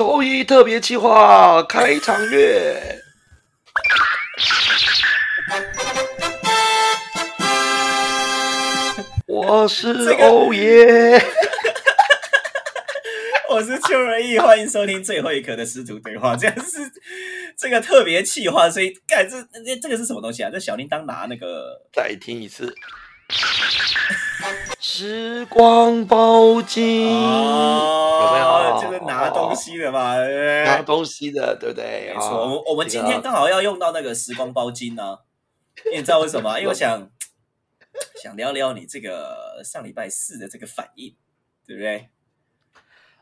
[0.00, 2.74] 周一特别企划开场乐。
[9.26, 11.22] 我是欧耶，
[13.50, 16.34] 我是邱仁义，欢迎收听最后一刻的师徒对话。
[16.34, 16.78] 这样是
[17.58, 20.48] 这个特别企划，所以干这这这个是什么东西啊？
[20.50, 22.74] 这小铃铛拿那个再听一次。
[24.82, 28.80] 时光包金有没有？
[28.80, 30.16] 就是拿东西的嘛，
[30.64, 32.14] 拿东西的，对不对？
[32.14, 35.18] 没错，我我们今天刚好要用到那个时光包金呢。
[35.92, 36.56] 你知道为什么？
[36.60, 37.10] 因为我想
[38.22, 41.14] 想聊聊你这个上礼拜四的这个反应，
[41.66, 42.08] 对不对？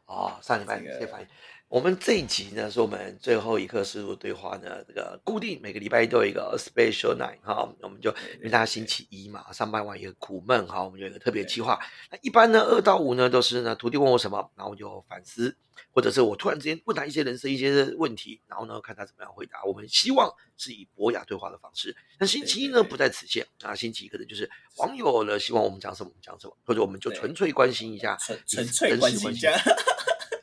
[0.07, 1.27] 哦，上礼拜这个反应。
[1.69, 11.79] 我们这一集呢，是我们最后一刻师徒对话呢，这个固定每个礼拜一都有一个 special night 哈，我们就因为大家星期一嘛，上班完一个苦闷哈，我们有一个特别计划。
[12.11, 15.55] 那一般呢，二到五呢都是呢徒弟问我什么，然后我就反思，
[15.93, 19.63] 或者是我突然之间问他一些人生一些问题，然后呢看他怎么样回答。
[19.65, 21.95] 我们希望是以博雅对话的方式。
[22.19, 29.53] 那星期一呢不在此限啊，星期一可能就是网友呢希望我们讲什么我们讲什么，或者我们就纯粹关心一下，纯纯粹关心一下。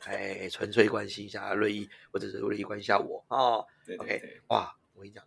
[0.06, 3.66] 哎，纯粹关心一下瑞意，或者是瑞意关心一下我哦。
[3.98, 5.24] OK，哇，我跟你讲，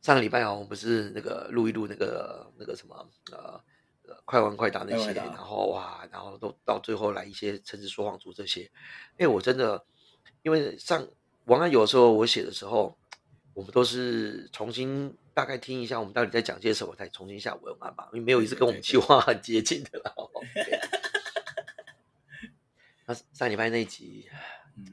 [0.00, 3.62] 上个礼拜啊，我们不是那个录一录那个那个什么呃
[4.24, 8.70] 快问快答那些，然后哇，然后都到最后来一些诚实说谎族这些。
[9.18, 9.84] 哎，我真的，
[10.42, 11.06] 因为上
[11.44, 12.96] 文案有的时候我写的时候，
[13.54, 20.14] 我们都是重新大概听一下，我们到底在讲些什么，再重新下文案吧，因为没有一次跟我们计划很接近的了。
[23.12, 24.26] 那上礼拜那一集，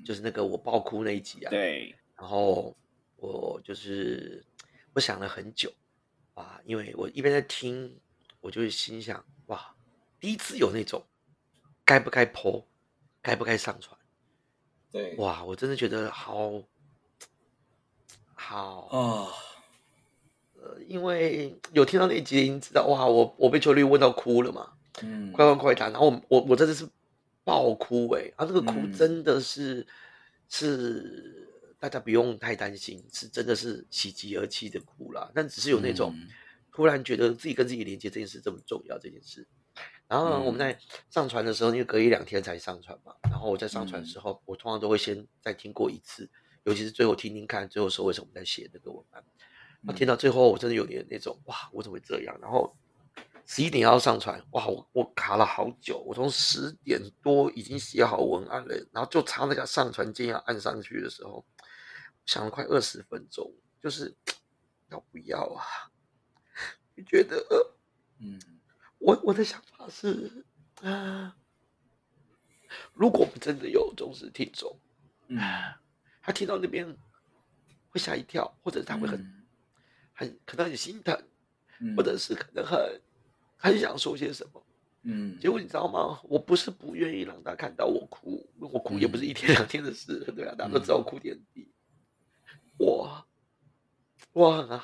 [0.03, 1.49] 就是那个我爆哭那一集啊。
[1.49, 1.95] 对。
[2.17, 2.75] 然后
[3.15, 4.45] 我就是
[4.93, 5.71] 我想了很久
[6.33, 7.97] 啊，因为我一边在听，
[8.41, 9.73] 我就心想哇，
[10.19, 11.01] 第一次有那种
[11.85, 12.67] 该不该播，
[13.21, 13.97] 该不该上传。
[14.91, 15.15] 对。
[15.15, 16.61] 哇，我真的觉得好
[18.33, 19.31] 好啊。
[20.55, 24.73] 呃，因为有听到那一集，你知道哇，我我被秋绿问到哭了嘛。
[25.03, 25.31] 嗯。
[25.31, 26.85] 快问快答，然后我我我真的是。
[27.49, 28.31] 爆哭哎！
[28.35, 29.87] 啊，这个哭真的是
[30.47, 31.49] 是
[31.79, 35.31] 大家不用太担心，是真的是喜极而泣的哭啦。
[35.33, 36.13] 但只是有那种
[36.71, 39.47] 突然觉得自己跟自己连接这件事这么重要这件事。
[40.07, 40.77] 然后我们在
[41.09, 46.29] 上传的时候，因为隔一两天才上传嘛，然后我在上传的时候，我通常都会先再听过一次，
[46.65, 49.23] 尤其是最后听听看，最后说为什么在写那个文案。
[49.81, 52.37] 那听到最后，我真的有点那种哇，我怎么会这样？
[52.39, 52.75] 然后。
[53.51, 54.67] 十一点要上传，哇！
[54.67, 61.43] 我我卡了好久，我从十点多已经写好文案了，然后就差那个上传键要按上去的时候，
[62.27, 63.51] 想了快二十分钟，
[63.81, 64.15] 就是
[64.91, 65.65] 要不要啊？
[66.93, 67.43] 你觉得？
[68.19, 68.39] 嗯，
[68.99, 70.45] 我我的想法是
[70.83, 71.35] 啊，
[72.93, 74.79] 如果我们真的有忠实听众，
[75.25, 75.39] 嗯，
[76.21, 76.95] 他听到那边
[77.89, 79.43] 会吓一跳，或者他会很
[80.13, 81.19] 很可能很心疼，
[81.97, 83.01] 或者是可能很。
[83.61, 84.65] 很想说些什么，
[85.03, 86.19] 嗯，结果你知道吗？
[86.23, 91.67] 我不是不愿意让他看到我哭，我哭也不是一天两天的事，对啊，大家都知道哭点低。
[92.77, 93.25] 我，
[94.31, 94.79] 我很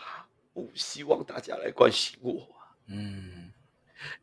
[0.54, 2.48] 不希望大家来关心我，
[2.88, 3.50] 嗯，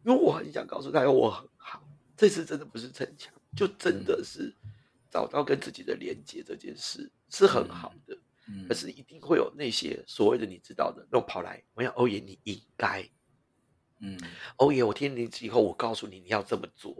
[0.04, 1.82] 因为我很想告诉大家我很好。
[2.14, 4.54] 这次真的不是逞强，就真的是
[5.10, 8.18] 找到跟自己的连接这件事是很好的，
[8.48, 13.08] 嗯，可是一定会有那些所谓的你知道的，那种跑来，我想欧爷你应该。
[14.04, 14.18] 嗯，
[14.56, 16.92] 欧耶，我听你以后，我告诉你你要这么做，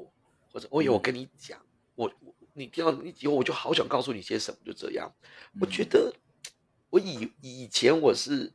[0.53, 1.61] 或者欧耶，我跟你讲，
[1.97, 2.11] 我
[2.55, 5.13] 你听到你以后，我就好想告诉你些什么，就这样。
[5.61, 6.15] 我觉得
[6.91, 8.53] 我以以前我是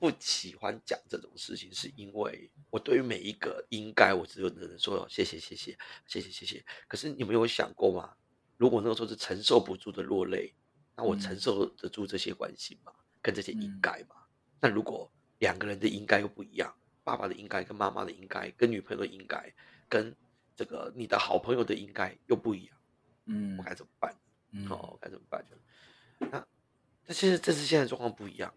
[0.00, 6.64] 不喜欢讲这种事情，是因为我对于每一个应该，我只有能说谢谢谢谢谢谢谢谢。
[6.88, 8.14] 可是你们有想过吗？
[8.56, 10.52] 如果那个时候是承受不住的落泪，
[10.96, 12.92] 那我承受得住这些关心吗？
[13.22, 14.16] 跟这些应该吗？
[14.60, 15.08] 那如果
[15.38, 16.74] 两个人的应该又不一样？
[17.06, 19.54] 爸爸的应该跟妈妈的应该，跟女朋友的应该，
[19.88, 20.12] 跟
[20.56, 22.76] 这个你的好朋友的应该又不一样，
[23.26, 24.12] 嗯，我该怎么办？
[24.68, 25.46] 哦，该怎么办？
[26.18, 26.44] 那
[27.06, 28.52] 那现在这次现在状况不一样，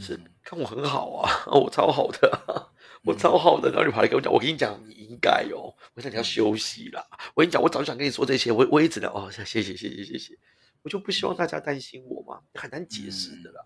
[0.00, 2.70] 是看我很好啊， 我超好的，
[3.02, 10.38] 我超好的，然后你跑来跟我讲，我跟你讲，你应该哦，我讲你要休息啦，我跟你讲，我早就想跟你说这些，我我也只能哦，谢谢谢谢谢谢，
[10.82, 13.64] 我就不希望大家担心我嘛，很难解释的啦。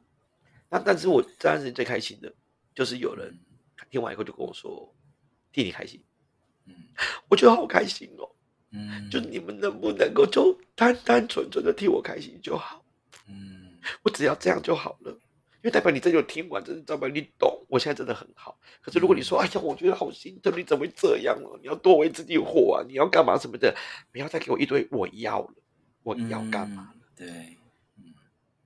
[0.70, 2.32] 那但是我这段时间最开心的
[2.74, 3.38] 就是有人。
[3.92, 4.92] 听完以后就跟我说
[5.52, 6.02] ：“替你开心。”
[6.66, 6.74] 嗯，
[7.28, 8.28] 我觉得好开心哦。
[8.70, 12.82] 嗯，就你们能不能够就单单纯纯的替我开心就好。
[13.28, 17.66] 嗯，我只要这样就好了，因为代表你真有听完，真的代表你懂。
[17.68, 18.58] 我现在真的很好。
[18.80, 21.48] 可是如果你说：“哎呀，我觉得好心疼，你怎么会这样呢？
[21.60, 22.84] 你要多为自己活啊！
[22.88, 23.76] 你要干嘛什么的？
[24.10, 25.54] 不要再给我一堆我要了。
[26.02, 26.94] 我要干嘛？
[27.14, 27.58] 对，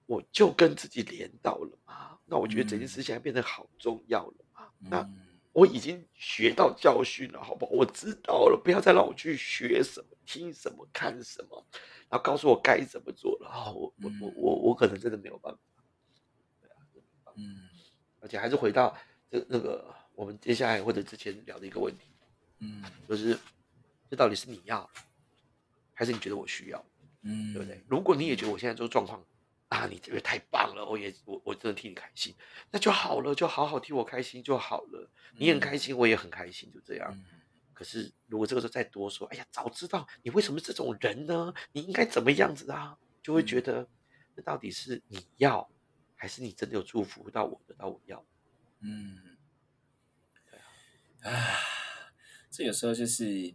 [0.06, 2.16] 我就跟自己连到了嘛。
[2.24, 4.45] 那我觉得这件事现在变得好重要了嘛。
[4.90, 5.08] 那
[5.52, 7.72] 我已经学到教训了，好不好？
[7.72, 11.66] 我知道了，不要再让我去学什么、听什么、看什么，
[12.08, 13.48] 然后告诉我该怎么做了。
[13.48, 15.58] 啊，我我我我我可能真的没有办法。
[16.60, 16.68] 对
[17.24, 17.68] 啊，嗯，
[18.20, 18.96] 而且还是回到
[19.30, 22.06] 这那个我们接下来或者之前聊的一个问题，
[22.58, 23.38] 嗯，就是
[24.10, 24.88] 这到底是你要，
[25.94, 26.84] 还是你觉得我需要？
[27.22, 27.82] 嗯，对不对？
[27.88, 29.24] 如果你也觉得我现在这个状况
[29.68, 32.34] 啊，你这个太棒了，我也我我真的替你开心，
[32.70, 35.10] 那就好了，就好好替我开心就好了。
[35.36, 37.24] 你很开心，我也很开心，就这样。
[37.74, 41.52] 可是如果这个时候再多说，哎呀，早知道你为什么这种人呢？
[41.72, 42.96] 你应该怎么样子啊？
[43.22, 43.88] 就会觉得
[44.36, 45.68] 那到底是你要，
[46.14, 48.24] 还是你真的有祝福到我得到我要？
[48.80, 49.36] 嗯，
[50.48, 50.58] 对
[51.28, 51.58] 啊，啊，
[52.50, 53.52] 这有时候就是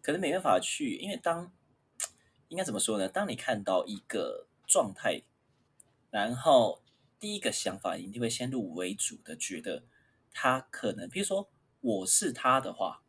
[0.00, 1.52] 可能没办法去，因为当。
[2.48, 3.06] 应该怎么说呢？
[3.06, 5.22] 当你看到一个状态，
[6.10, 6.82] 然后
[7.18, 9.82] 第一个想法一定会先入为主的觉得
[10.32, 11.50] 他可能，比如说
[11.80, 13.02] 我是他的话，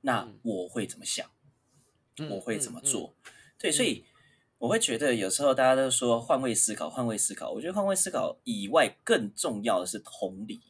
[0.00, 1.30] 那我会怎么想？
[2.30, 3.14] 我会怎么做？
[3.58, 4.04] 对，所以
[4.58, 7.52] 我会觉得有时候大家都说换位思考，换位思考。
[7.52, 10.60] 我觉得换位思考以外，更重要的是同理，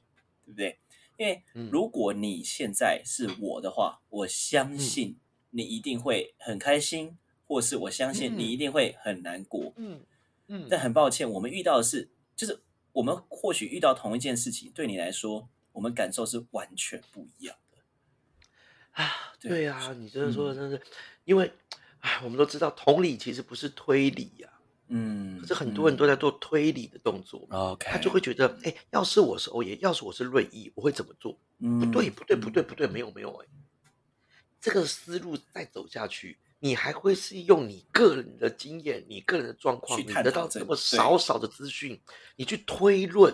[0.44, 0.78] 对不对？
[1.16, 5.18] 因为如果你现在是我的话，我相信
[5.50, 7.16] 你一定会很开心。
[7.48, 10.00] 或是我相信你一定会很难过，嗯
[10.48, 12.60] 嗯，但很抱歉，我们遇到的是，就是
[12.92, 19.32] 我们或许遇到同一件事情，对你来说，我们感受是完全不一样的啊。
[19.40, 20.80] 对啊，你真的说的真是，
[21.24, 21.50] 因为
[22.00, 24.48] 哎，我们都知道同理其实不是推理呀，
[24.88, 31.38] 嗯，可是很多人都在做推理的动作，OK，他就会觉得，哎，要是我是欧耶，要是我是瑞意，我会怎么做？
[31.60, 33.46] 嗯不对，不对，不对，不对，没有，没有，哎，
[34.60, 36.38] 这个思路再走下去。
[36.60, 42.00] 你还会是用你个人的经验、你个人的状况，你得到这么少少的资讯，
[42.36, 43.32] 你去推论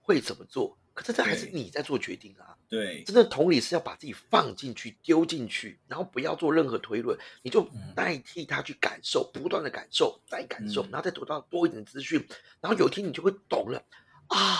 [0.00, 0.78] 会怎么做？
[0.94, 2.56] 可是这还是你在做决定啊。
[2.68, 12.26] 对，真的同理是要把自己放进去、丢进去，然后不要做任何推论，你就代替他去感受，不断的感受，再感受，然后再得到多一点资讯，
[12.60, 13.84] 然后有一天你就会懂了
[14.28, 14.58] 啊，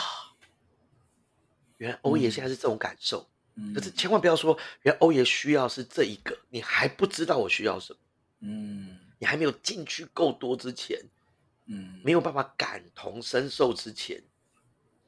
[1.79, 3.29] 原来欧爷现在是这种感受。
[3.75, 7.99] 可是千万不要说，原来欧爷需要是这一个，你还不知道我需要什么。
[8.41, 11.03] 嗯，你还没有进去够多之前，
[11.65, 14.23] 嗯，没有办法感同身受之前，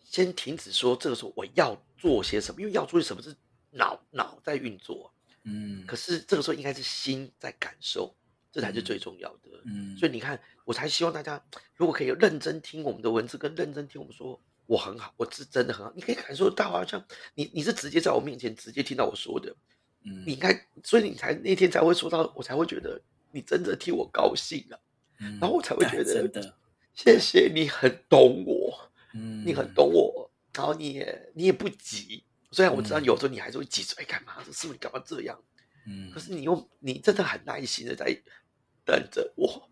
[0.03, 3.37] 先停止说这个时候我要做些什么，因为要做些什么是
[3.71, 5.13] 脑脑在运作。
[5.45, 8.17] 嗯，可是这个时候应该是心在感受，
[8.51, 9.63] 这才是最重要的。
[9.67, 11.43] 嗯，所以你看，我才希望大家
[11.75, 14.41] 如果可以认真听我们的文字，跟认真听我们说。
[14.69, 17.03] 我很好，我是真的很好，你可以感受到，好像
[17.35, 19.51] 你你是直接在我面前直接听到我说的，
[20.05, 23.01] 嗯，你应该，所以你才那天才会说到，我才会觉得
[23.33, 24.79] 你真的替我高兴了，
[25.41, 26.55] 然后我才会觉得，真的，
[26.93, 35.43] 谢谢你很懂我，嗯，你很懂我，然后你也你也不急，虽然我知道有时候你还是会急，说哎干嘛，是不是干嘛这样，
[35.87, 38.15] 嗯，可是你又你真的很耐心的在
[38.85, 39.68] 等着我。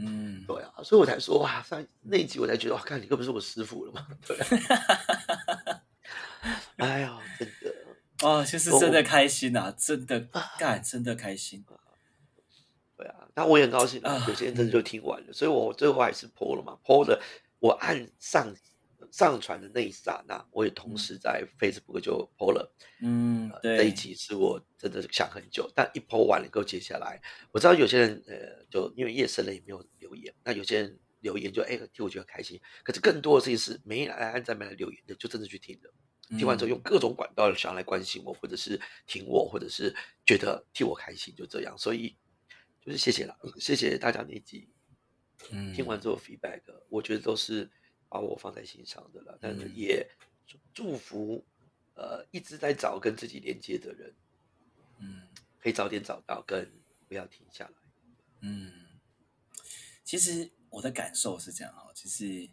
[0.00, 4.36] 嗯，对啊，所以我才说哇，上那一集我才觉得，哇，看你根本是我师傅了嘛，对。
[6.76, 7.74] 哎呀，真的，
[8.26, 10.20] 哦，就是真的开心呐，真的
[10.58, 11.64] 干，真的开心。
[12.96, 17.20] 对啊，那我也很高兴啊，有些人真的就听完了，所以我最后还是播了嘛，播了，
[17.58, 18.54] 我按上。
[19.10, 22.74] 上传的那一刹那，我也同时在 Facebook 就 PO 了。
[23.02, 35.90] 嗯，对，这一集是我真的想很久，但一 PO 完了以后，接下来我知道有些人呃，就因为夜深了也没有留言，那有些人留言就哎替我觉得开心，可是更多的事情是没来按赞没来留言的，就真的去听的。
[36.38, 41.76] 听完之后用各种管道想要来关心我，或者是听我，或者是觉得替我开心，就这样。
[41.76, 42.16] 所以
[42.80, 44.68] 就是谢谢了，谢谢大家那一集。
[45.50, 47.70] 嗯，听完之后 feedback，我觉得都是。
[48.10, 50.06] 把我放在心上的了，但是也
[50.74, 51.44] 祝福，
[51.94, 54.12] 呃，一直在找跟自己连接的人，
[54.98, 55.28] 嗯，
[55.60, 56.68] 可以早点找到，跟
[57.06, 57.72] 不要停下来。
[58.40, 58.98] 嗯，
[60.02, 62.50] 其实我的感受是这样哈，就是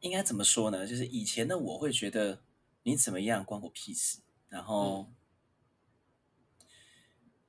[0.00, 0.86] 应该怎么说呢？
[0.86, 2.42] 就是以前的我会觉得
[2.82, 4.18] 你怎么样关我屁事，
[4.48, 5.10] 然后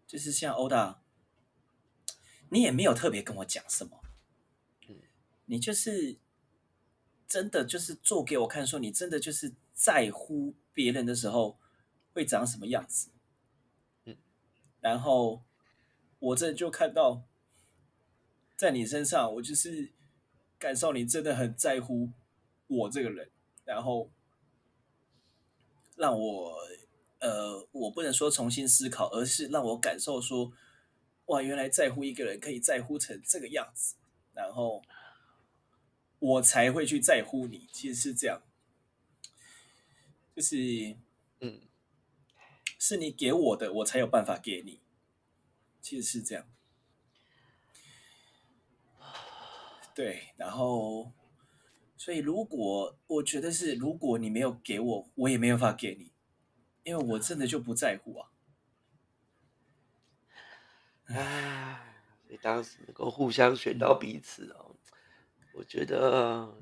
[0.08, 1.04] 就是像欧大，
[2.50, 4.01] 你也没有特别跟我讲什么。
[5.52, 6.16] 你就是
[7.28, 11.58] 真的就是做给我看，说你真的就是在乎别人的时候
[12.14, 13.10] 会长什么样子，
[14.06, 14.16] 嗯，
[14.80, 15.44] 然后
[16.20, 17.24] 我这就看到
[18.56, 19.90] 在你身上，我就是
[20.58, 22.10] 感受你真的很在乎
[22.68, 23.30] 我这个人，
[23.66, 24.10] 然后
[25.98, 26.56] 让我
[27.20, 30.54] 呃，我不能说重新思考，而是让我感受说，
[31.26, 33.96] 哇，原来在乎一个人可以在乎成这个样子，
[34.34, 34.82] 然后
[36.22, 37.68] 我才会去在乎你。
[37.74, 38.42] 其实是这样，
[40.34, 40.96] 就是
[41.42, 41.62] 嗯，
[42.80, 44.80] 是你给我的，我才有办法给你。
[45.82, 46.48] 其实是这样，
[49.94, 51.12] 对，然后。
[51.98, 56.12] 所以，如果我觉得是，如果你没有给我，我也没有法给你，
[56.82, 58.32] 因为我真的就不在乎啊。
[61.06, 64.71] 唉，所以当时能够互相选到彼此哦，
[65.54, 66.54] 我觉得，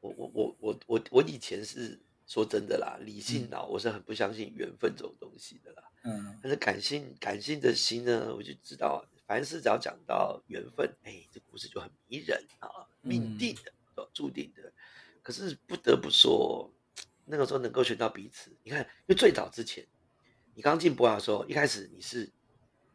[0.00, 5.82] 我我我我我我以前是说真的啦，理性脑我是很不相信缘分这种东西的啦。
[6.04, 9.04] 嗯，但是感性感性的心呢，我就知道。
[9.26, 12.68] 凡事只要讲到缘分，哎，这故事就很迷人啊，
[13.00, 13.54] 命定
[13.94, 14.72] 的，注定的。
[15.22, 16.68] 可是不得不说，
[17.26, 19.86] 那个时候能够选到彼此，你看，因为最早之前，
[20.56, 22.28] 你刚进博雅的时候，一开始你是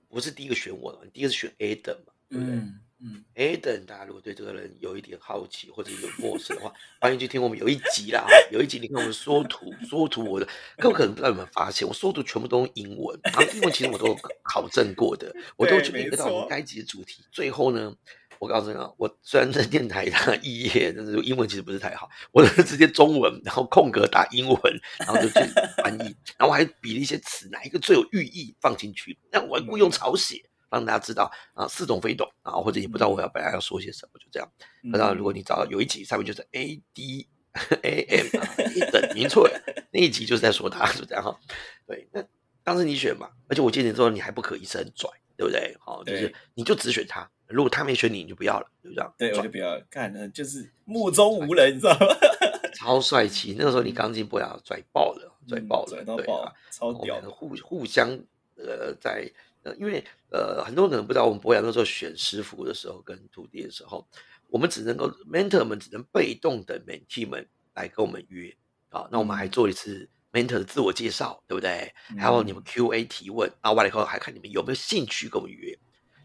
[0.10, 1.06] 不是第一个选我的？
[1.06, 2.60] 你第一个是选 A 的嘛，对不对？
[3.02, 8.26] 嗯，Adam，大家如果对这个人有一点好奇或者有陌生的话，欢迎去听我们有一集啦。
[8.52, 17.24] 有一集你看我们缩图，缩图我的，各位可能不知道有没有发现，我缩图全部都用英文，然后英文其实我都考证过的，我都去联合到我们该集的主题。
[17.32, 17.94] 最后呢，
[18.40, 25.40] 我告诉你啊，我虽然在电台上肄业，但是英文其实不是太好，我是直接中文，然后空格打英文，然后就去
[25.84, 30.42] 翻译，然后我还比了一些词，哪一个最有寓意放进去，那我还故意用草写。
[30.70, 34.52] 让大家知道啊，似懂非懂啊，或者你不知道我要本来要说些什么，就这样。
[34.82, 37.28] 那如果你找到有一集上面就是 A D
[37.84, 38.56] A M 啊，
[38.92, 41.40] 等您错了，那一集就是在说他，就这样哈。
[41.88, 42.22] 对，那
[42.64, 45.74] 当时你选嘛，而且我记得之后你还不可一世拽，对不对？
[45.80, 49.14] 好，就是你就只选他，如果他没选你，你就不要了，就这样。
[49.18, 52.08] 对，我就不要干了，就是目中无人，你知道吗？
[52.76, 58.10] 超帅气，那个时候你刚进不要拽爆了，拽爆了，对啊，超屌，互互相
[58.58, 59.32] 呃在。
[59.66, 64.08] 呃，因为呃，很多人可能不知道，我们博雅那时候选师傅的时候，跟徒弟的时候，
[64.48, 68.56] 我们只能够 mentor 们只能被动的 mentee 们来跟我们约
[68.90, 69.10] 啊。
[69.12, 71.92] 那我们还做一次 mentor 的自我介绍，对不对？
[72.20, 75.76] 还有你们 Q&A 提问啊，完了以后还看你们有没有兴趣跟我们约。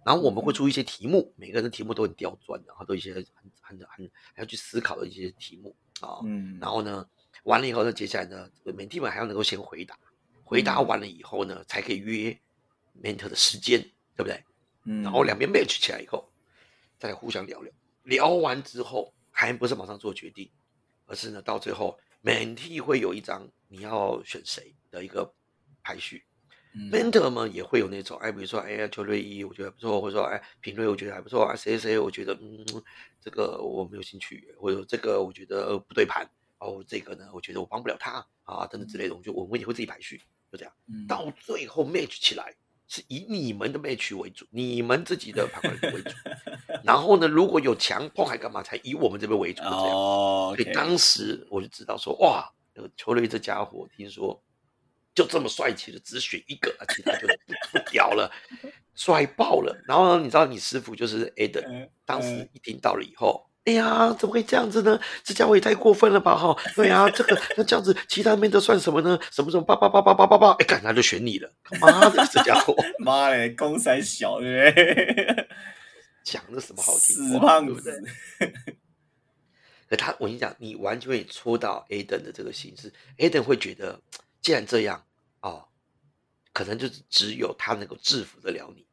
[0.05, 3.25] 然后我们会出一些题目，每个人的题目都很刁钻的，然后都一些很
[3.63, 6.21] 很很还要去思考的一些题目啊。
[6.25, 6.59] 嗯。
[6.61, 7.07] 然后呢，
[7.45, 9.99] 完了以后呢，接下来呢，mentee 们还要能够先回答，
[10.43, 12.39] 回答完了以后呢，才可以约。
[13.03, 13.81] Mentor 的时间
[14.17, 14.43] 对不对？
[14.85, 16.31] 嗯，然后两边 match 起来以后，
[16.99, 17.73] 再来互相聊聊。
[18.05, 20.51] 聊完之后，还不是马上做决定，
[21.07, 25.31] 而是呢，到最后 mentee 会有一张你要选谁的一个
[25.83, 26.25] 排序。
[26.91, 32.65] mentor 们也会有那种，哎，比如说，哎，邱瑞一我觉得不错，或者说，哎，平瑞我觉得还不错啊，谁谁我觉得，嗯，
[33.21, 36.29] 这个我没有兴趣，或者这个我觉得不对盘，
[36.59, 40.73] 哦，这个呢，我觉得我帮不了他啊，等等之类的，我就我们也会自己排序，就这样，
[41.09, 42.55] 到最后 match 起来。
[42.93, 46.11] 是以你们的 match 为主，你们自己的旁观为主。
[46.83, 48.65] 然后呢，如果有强碰还干嘛？
[48.65, 49.63] 才以我们这边为主。
[49.63, 54.43] 哦，所以当时我就知道说，哇，那个邱瑞这家伙，听说
[55.15, 58.29] 就这么帅气的，只选一个，其他就不不屌了，
[58.97, 59.81] 帅爆了。
[59.87, 63.49] 然后呢，你知道你师傅就是 Eden，当时一听到了以后。
[63.71, 65.01] 哎呀，怎么会这样子呢？
[65.23, 66.37] 这家伙也太过分了吧！
[66.37, 69.17] 哈，对呀，这个 那这样子，其他面都算什么呢？
[69.31, 71.53] 什么什么叭叭叭叭叭叭叭，哎，干他就选你了！
[71.81, 75.49] 妈的，这家伙，妈嘞，公三小对不对？
[76.25, 77.15] 讲的什么好听？
[77.15, 78.03] 死胖子。
[79.89, 82.93] 可他，我跟你讲，你完全会戳到 A 等的这个心思。
[83.19, 84.01] A 等会觉得，
[84.43, 85.05] 既然这样
[85.43, 85.69] 哦，
[86.53, 88.85] 可能就是只有他能够制服得了你。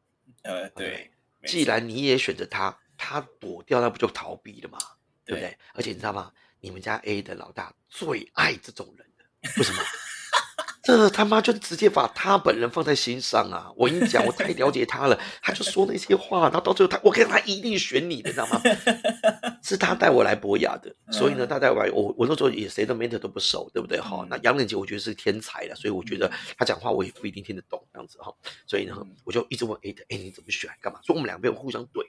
[0.42, 1.10] 呃，对。
[1.46, 2.78] 既然你也选择他。
[2.98, 4.78] 他躲掉，那不就逃避了吗？
[5.24, 5.56] 对不对？
[5.72, 6.30] 而且你知道吗？
[6.60, 9.80] 你们家 A 的老大最爱这种人了，为什么？
[10.82, 13.70] 这他妈就直接把他本人放在心上啊！
[13.76, 18.58] 我跟你讲，我太了解他了，他就说那些话，然后到最后他，我看他一定选你的，知道吗？
[19.62, 24.00] 是他带我来博雅的，所以呢，他带我来，我我那时候也谁的 mentor 都不熟，对不对？
[24.00, 28.32] 哈，那杨冷杰我觉得是天才了，所以我觉得他讲话我也不一定听得懂这样子哈，
[28.66, 30.70] 所以呢，我就一直问 A 的，哎，你怎么选？
[30.80, 31.00] 干嘛？
[31.02, 32.02] 所以我们两边互相怼。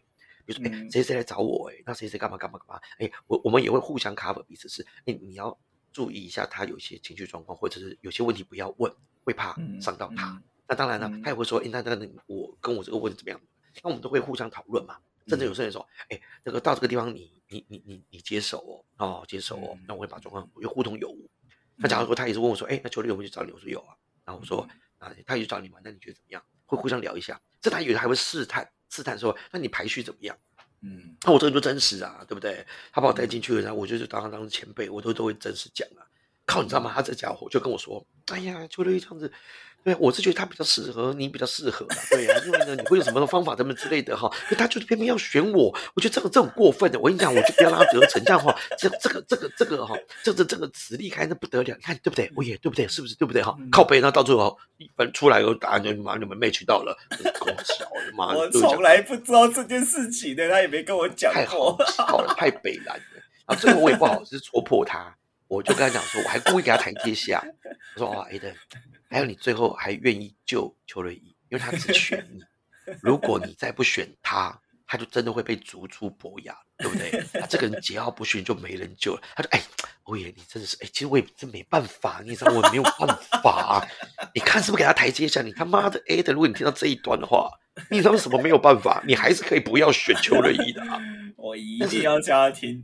[0.50, 1.70] 比如说，哎，谁谁来找我？
[1.70, 2.82] 哎，那谁谁干嘛干嘛干嘛？
[2.98, 5.56] 哎，我我们也会互相 cover 彼此，是，哎，你要
[5.94, 8.92] 注意一下他有些情绪状况，或者是有些问题不要问，
[9.24, 10.42] 会怕伤到他。
[10.68, 13.40] 那当然了，他也会说，哎，那那那我跟我这个问题怎么样？
[13.84, 14.98] 那我们都会互相讨论嘛。
[15.28, 21.30] 甚至有些人说，哎，这个到这个地方，你你你你你接手哦，哦，接手哦，那我会把状况又互通有无。
[21.76, 23.52] 那假如说他也是问我说，哎，那球队有没有去找你？
[23.52, 23.94] 我说有啊。
[24.26, 25.78] 然后我说，啊，他也去找你嘛？
[25.84, 26.44] 那你觉得怎么样？
[26.66, 27.40] 会互相聊一下。
[27.62, 28.68] 这他有的还会试探。
[28.90, 30.38] 试探说：“那你排序怎么样？”
[30.82, 32.66] 嗯，那我这个就真实啊，对不对？
[32.92, 36.08] 他把我带进去了，然后我就是当他当前辈，我都都会真实讲啊。
[36.46, 36.92] 靠，你知道吗？
[36.94, 39.32] 他这家伙就跟我说：“哎呀，邱乐这样子。
[39.82, 44.30] 对，我是觉得他比较适合，你比较适合，对呀，因为呢，你会有什么方法，什么之类的哈。
[44.50, 47.00] 可他就是偏偏要选我，我觉得这个这种过分的。
[47.00, 52.30] 我跟你讲，我就不要让他得逞，这样的话，这这个这个这个哈，这这这个实力开那不得了，你看对不对？
[52.36, 52.88] 我也对不对？
[52.90, 53.58] 是不是对不对哈？
[53.72, 56.98] 靠背，那到最后一分出来，有答案就妈你们 match 到了，
[57.40, 58.36] 够巧的妈！
[58.36, 63.04] 我从来不知道这件事情的，他也没跟我讲太好了，太北蓝了。
[63.48, 65.16] 然后最后我也不好意思戳破他，
[65.48, 67.42] 我就跟他讲说，我还故意给他台阶下，
[67.96, 68.54] 我说哦，Aden。
[69.10, 72.42] 还有你最后还愿意救邱瑞怡，因为他只选你。
[73.02, 77.24] 如果你再不选他，他就真的会被逐出博雅，对不对？
[77.40, 79.22] 他这个人桀骜不驯，就没人救了。
[79.36, 79.62] 他说：“哎，
[80.04, 83.08] 欧爷，你真的是哎，其实我也真没办法，你知道我没有办
[83.44, 83.88] 法。
[84.34, 85.42] 你看是不是给他台阶下？
[85.42, 87.52] 你他妈的 A 的，如果你听到这一段的话，
[87.92, 89.04] 你知道什么没有办法？
[89.06, 91.00] 你还是可以不要选邱瑞怡的啊！
[91.38, 92.84] 我一定要叫他听。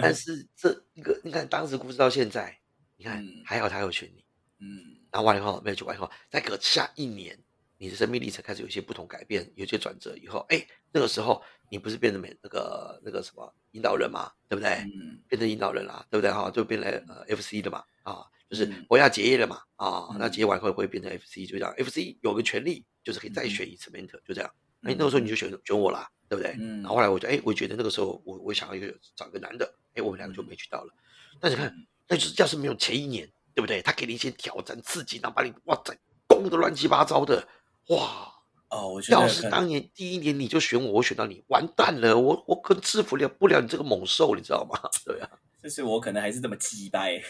[0.00, 2.58] 但是这一个，你看当时故事到现在，
[2.96, 4.24] 你看还好他有选你，
[4.60, 7.38] 嗯。”然后完了以后没有去完以后，再隔下一年，
[7.78, 14.70] 你的生命历程开始有一些不同改变，有些转折以后，哎，那个时候你不是变成美那个那个什么引导人嘛，对不对？
[14.70, 15.20] 嗯。
[15.28, 16.32] 变成引导人啦，对不对？
[16.32, 21.72] 哈，就变成呃 FC 的嘛，啊，就是我要结业了嘛，啊，那结业完后会变成 FC，就这样。
[21.78, 24.50] FC 有个权利，就是可以再选一次 mentor，就这样。
[24.82, 26.56] 哎，那个时候你就选选我啦，对不对？
[26.58, 26.82] 嗯。
[26.82, 30.92] 然后后来我就哎，我觉得那个时候我我想要一个找个男的，哎，我们两个就没去到了。
[31.38, 31.72] 但是看，
[32.08, 33.30] 那就是要是没有前一年。
[33.54, 33.82] 对不对？
[33.82, 37.46] 他给你一些挑战、刺激，然后把你哇塞攻的乱七八糟的，
[37.88, 38.32] 哇
[38.68, 38.88] 哦！
[38.94, 44.78] 我要是当年第一年你就选我，我选到你，完蛋了，我我可制服了不了你这个猛兽，你知道吗？
[45.04, 45.28] 对啊，
[45.62, 47.20] 就是我可能还是这么鸡掰。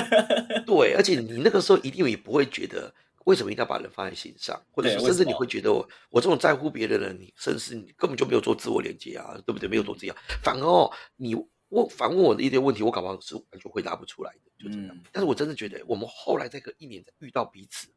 [0.66, 2.92] 对，而且你那个时候一定也不会觉得
[3.24, 9.68] 为什么一定要把人放在心上，或者甚至你会觉得我我这种在乎别人的人，你甚至你根本就没有做自我连接啊，对不对？
[9.68, 11.34] 没有做这样，反而哦你。
[11.72, 14.94] 我反问我的一些问题，我搞不好是完全回答不出来的，就这样。
[15.10, 17.88] 但是我真的觉得，我们后来这个一年遇到彼此，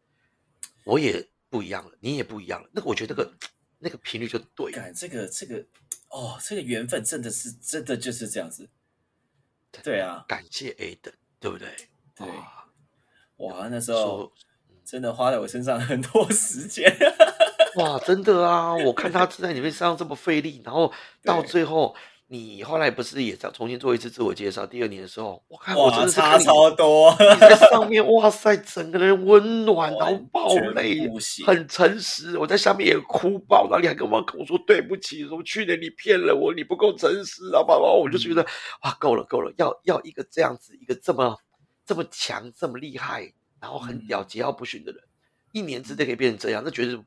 [0.86, 2.70] 我也不一样了，你也不一样了。
[2.72, 3.34] 那个我觉得那个
[3.79, 4.72] 那个频率就对。
[4.96, 5.58] 这个这个
[6.10, 8.70] 哦，这个缘分真的是真的就是这样子。
[9.83, 11.68] 对啊，感谢 A 的，对不对？
[12.16, 12.25] 对。
[13.46, 14.31] 哇，那时候
[14.85, 16.90] 真的花在我身上很多 时间。
[17.75, 18.74] 哇，真的啊！
[18.74, 21.94] 我看他在你们身上这么费力，然后 到最后。
[22.27, 24.66] 你后来不是也再重新做一次自我介绍？
[24.66, 27.11] 第二年的时候，我看我真的是差超多。
[27.20, 31.07] 你在 上面，哇塞，整个人温暖，然后爆泪，
[31.46, 32.35] 很诚实。
[32.40, 38.44] 我在下面也哭爆，然后你还跟我跟我说对不起，说去年你骗了我，你不够诚实，然后爸爸，我就觉得
[38.81, 41.38] 哇，够了够了，要要一个这样子，一个这么
[41.85, 45.00] 这么强、这么厉害，然后很屌、桀骜不驯的人，
[45.51, 47.00] 一年之内可以变成这样，那绝对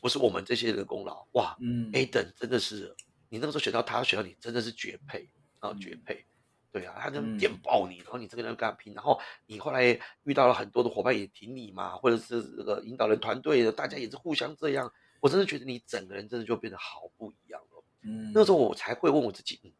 [0.00, 1.56] 不是我们这些人的功劳哇。
[1.60, 2.94] 嗯，A 等真的是。
[3.28, 6.24] 你那个时候选到他，选到你真的是绝配啊，绝配，
[6.70, 17.84] 对啊，他就点爆你，然后你这个人跟他拼，然后你后来遇到了很多的伙伴也挺你嘛，或者是这个引导人团队的，大家也是互相这样，我真的觉得你整个人真的就变得好不一样了。
[18.02, 19.72] 嗯，那时候我才会问我自己，嗯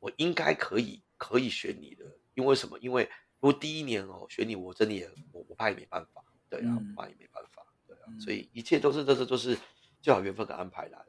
[0.00, 2.78] 我应该可以可以选你的，因为什么？
[2.78, 3.04] 因为
[3.38, 9.58] 如果第一年哦选你，我真的也我我怕也没办法，对啊，我怕也没办法，对啊，所以一切都是这是都是
[10.00, 11.06] 最好缘分跟安排来的。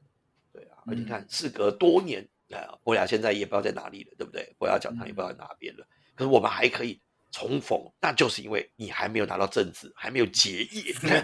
[0.87, 4.55] 而且看，事隔多年，啊，博雅现在也不知道在哪里了，对不对？
[4.57, 5.85] 博雅讲堂也不知道在哪边了。
[6.15, 6.99] 可是我们还可以
[7.31, 11.21] 重逢，那就是因为你还没有拿到政治，还没有结业， 才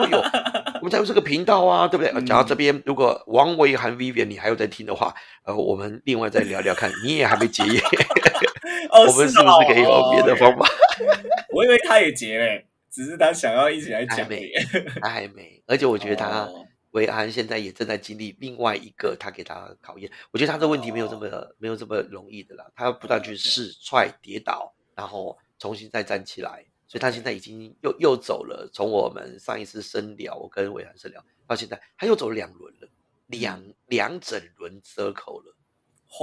[0.00, 2.12] 会有我们才有这个频道啊，对不对？
[2.24, 5.12] 讲到这边，如果王维涵 Vivian 你还有在听的话，
[5.44, 7.80] 呃，我们另外再聊聊看，你也还没结业，
[9.06, 10.66] 我们是不是可以有别的方法？
[11.52, 14.18] 我以为他也结了，只是他想要一起来讲，
[15.00, 16.48] 他还没，而且我觉得他。
[16.92, 32.88] 维安现在也正在经历另外一个他给他考验，我觉得他这问题没有这么没有这么容易的啦，他要不断去试踹跌倒，然后重新再站起来，所以他现在已经又又走了，从我们上一次深聊，我跟维安深聊到现在，他又走了两轮了，
[33.26, 35.56] 两两整轮 circle 了，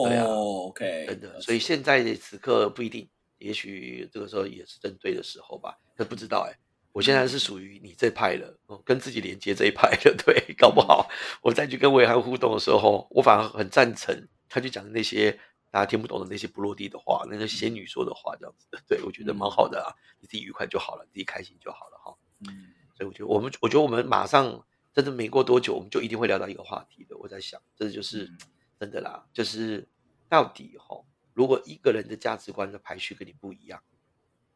[0.08, 6.58] 对啊，OK，真的，所以现在此刻不一定，也许这个时候也是正对的时候吧，他不知道哎。
[6.96, 11.10] 我现在是属于你这派了，跟自己连接这一派的， 对，搞不好
[11.42, 15.38] 我再去跟维涵互动的时候，我反而很赞成他去讲那些
[15.72, 22.16] 大家听不懂的那些不落地的话，那个仙女说的话，这样子的，对我觉得蛮好的啊，你自己愉快就好了，自己开心就好了哈。
[22.48, 27.18] 嗯，所以我觉得我们，我觉得我们马上真的没过多久，我们就一定会聊到一个话题的。
[27.18, 28.32] 我在想，这就是
[28.80, 29.86] 真的啦，就是
[30.30, 31.04] 到底哈，
[31.34, 33.84] 如果一个人的价值观的排序跟你不一样，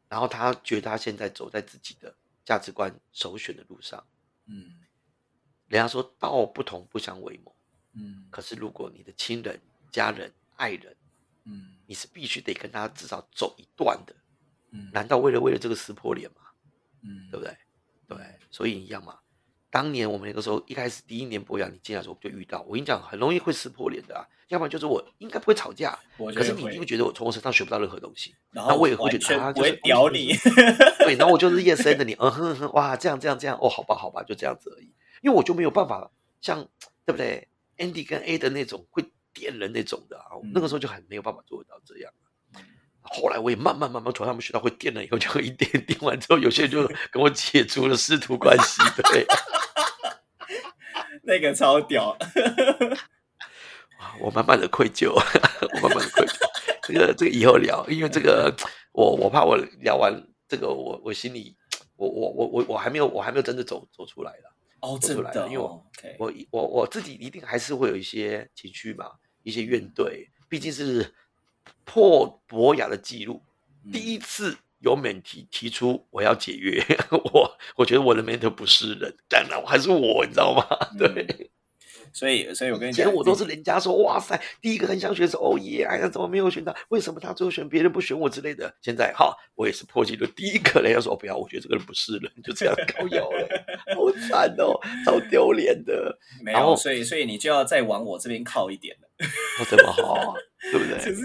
[0.07, 2.15] 然后他觉得他现在走在自己的。
[2.49, 4.03] 价值观首选的路上，
[4.47, 4.79] 嗯，
[5.67, 7.55] 人家说道不同不相为谋，
[7.93, 10.97] 嗯，可是如果你的亲人、家人、爱人，
[11.43, 14.15] 嗯，你是必须得跟他至少走一段的，
[14.71, 16.41] 嗯，难道为了为了这个撕破脸吗？
[17.01, 17.55] 嗯，对不对？
[18.07, 19.19] 对，所以一样嘛。
[19.71, 24.25] 当年我们那个时候一开始第一年博雅，你进来的时候就遇到，我跟你讲，很容易会撕破脸的啊。
[24.47, 30.33] 要不然就是我应该不会吵架，可是你一定会觉得我从我身上学不到任何东西，然后我也会觉得他，不会屌你。
[30.97, 34.91] 对，然后我就是夜深的你，嗯哼哼，哇，这样这样这样，哦，好吧好吧，就这样子而已。
[35.21, 36.09] 因为我就没有办法
[36.41, 36.67] 像
[37.05, 39.05] 对不对，Andy 跟 A 的那种会
[39.35, 42.11] 点人那种的啊，那个时候就很没有办法做到这样。
[43.01, 48.81] 后来我也慢慢慢慢从他们学到会电了以后，就一点电完之后，有些人就 跟我解除了师徒关系。
[49.11, 49.25] 对，
[51.23, 52.15] 那个超屌。
[54.19, 56.37] 我慢慢的愧疚，我慢慢的 愧疚。
[56.83, 58.53] 这个这个以后聊，因为这个
[58.91, 60.13] 我我怕我聊完
[60.47, 61.55] 这个，我我心里
[61.95, 64.55] 我我我我我还没有我还没有真的走走出来了。
[64.81, 65.83] 哦，走出来了，因为我
[66.17, 69.11] 我我我自己一定还是会有一些情绪嘛，
[69.43, 71.15] 一些怨怼，毕竟是。
[71.91, 73.41] 破博雅的记录，
[73.91, 80.63] 第一次有免提提出我要解约， 我我觉得我的 mentor 不是人，当然我还是我，你知道吗？
[80.99, 81.49] 对。
[82.11, 86.75] 所以，所以我跟你讲，我都是人家说，哇塞，第一个很想选是欧耶，哎呀，怎么没有选到？
[86.89, 88.71] 为什么他最后选别人不选我之类的？
[88.81, 93.47] 现在哈，我也是破纪录，第一个人家说不要，我觉得这个人不是人，就这样高腰了，
[93.95, 96.17] 好惨哦，超丢脸的。
[96.43, 99.08] 没有，所以，所以你就要再往我这边靠一点了。
[99.59, 100.33] 我怎么好啊？
[100.71, 100.97] 对不对？
[101.05, 101.21] 就是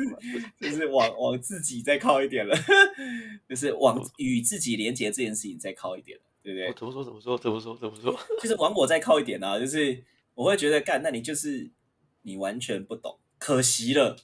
[0.61, 2.57] 就是往往自己再靠一点了，
[3.49, 6.73] 就是往与自己连接这件事情再靠一点了，对不对？
[6.75, 7.05] 怎么说？
[7.05, 7.39] 怎么说？
[7.39, 7.77] 怎么说？
[7.77, 8.19] 怎么说？
[8.43, 10.05] 就是往我再靠一点啊，就是。
[10.37, 11.71] 我会觉得干，那你就是
[12.23, 14.17] 你完全不懂，可惜了。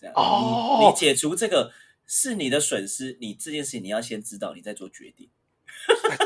[0.00, 1.72] 这样，你你解除这个
[2.06, 5.28] 是你的损失，你这件事情你要先知道，你再做决定。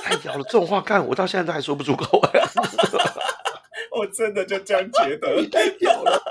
[0.03, 2.43] 太屌了，这种话干，我到现在都还说不出口来。
[3.97, 6.23] 我真的就这样觉得，你太屌了，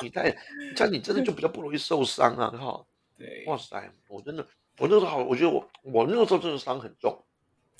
[0.00, 0.30] 你太
[0.76, 2.50] 这样，你真的就比较不容易受伤啊！
[2.50, 4.46] 哈， 对，哇塞，我真的，
[4.78, 7.24] 我那时候好，我觉得我我那个时候真的伤很重，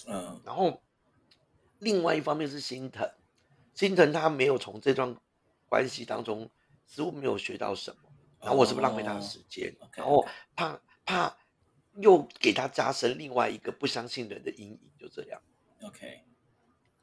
[0.06, 0.82] 嗯，然后
[1.78, 3.08] 另外一方面是心疼。
[3.74, 5.14] 心疼他没有从这段
[5.68, 6.50] 关系当中
[6.84, 9.72] 似乎没有学到什么，然后我是不是浪费他的时间？
[9.94, 10.26] 然后
[10.56, 11.36] 怕怕
[12.00, 15.40] 又给他加深另外一个不相信人的阴影，就这样。
[15.82, 16.24] OK，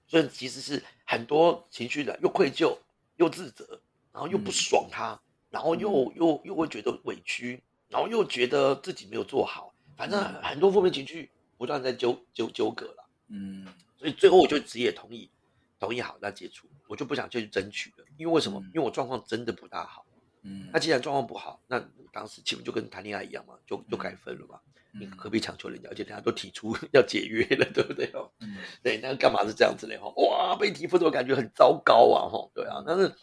[0.05, 2.77] 所以其实是很多情绪的，又愧疚，
[3.15, 3.81] 又自责，
[4.15, 13.09] 然后又不爽他，然后又又又会觉得委屈，然后又觉得自己没有做好，反正很多负面情绪不断在纠纠纠葛了。
[13.27, 15.29] 嗯，所以最后我就直接同意。
[15.77, 18.05] 同意好，那解除，我就不想再去争取了。
[18.15, 18.63] 因为为什么？
[18.73, 20.05] 因为我状况真的不大好。
[20.43, 23.55] 嗯，那既然状况不好，那当时岂不就跟谈恋爱一样嘛？
[23.67, 24.57] 就就该分了嘛？
[24.97, 25.89] 你何必强求人家？
[25.89, 28.31] 而且人家都提出 要解约了，对不对哦？
[28.39, 29.97] 嗯，对，那干嘛是这样子嘞？
[29.97, 32.29] 哈，哇，被提分手感觉很糟糕啊！
[32.31, 33.13] 哈，对啊，但是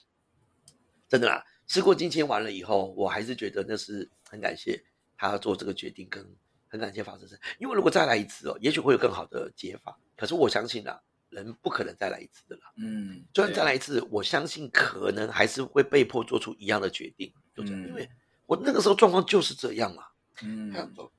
[1.12, 4.82] 真的啦，事过境迁完了以后，我还是觉得那是很感谢
[5.18, 6.26] 他做这个决定，跟
[6.68, 7.38] 很感谢发生生。
[7.58, 9.94] 因为如果再来一次哦，也许会有更好的解法。
[10.16, 10.98] 可是我相信啊。
[11.28, 12.62] 人不可能再来一次的啦。
[12.76, 18.06] 嗯，就算再来一次，我相信可能还是会被迫做出一样的决定，就这样，因为
[18.44, 20.04] 我那个时候状况就是这样嘛。
[20.42, 20.70] 嗯，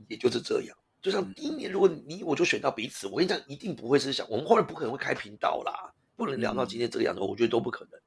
[0.08, 0.78] 也就是这样。
[1.02, 8.00] 就像第一年，如果你我就选到彼此，我跟你讲，一定不会是想我们后来不可能会开频道啦，不能聊到今天这个样子，我觉得都不可能。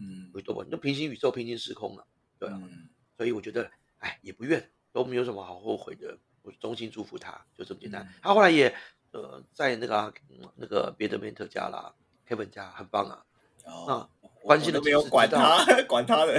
[0.00, 2.06] 嗯，都不，那平行宇宙、平行时空了，
[2.38, 2.60] 对啊。
[3.16, 6.16] 所以我觉得，哎，也不怨，都没有什么好后悔的。
[6.42, 8.08] 我衷心祝福他，就这么简单。
[8.22, 8.74] 他后来也。
[9.10, 10.12] 呃，在那个
[10.54, 11.94] 那个别的 mentor 家啦
[12.28, 13.24] ，Kevin 家很棒啊。
[13.64, 14.06] 那
[14.42, 16.38] 关系都没有管他， 管他的，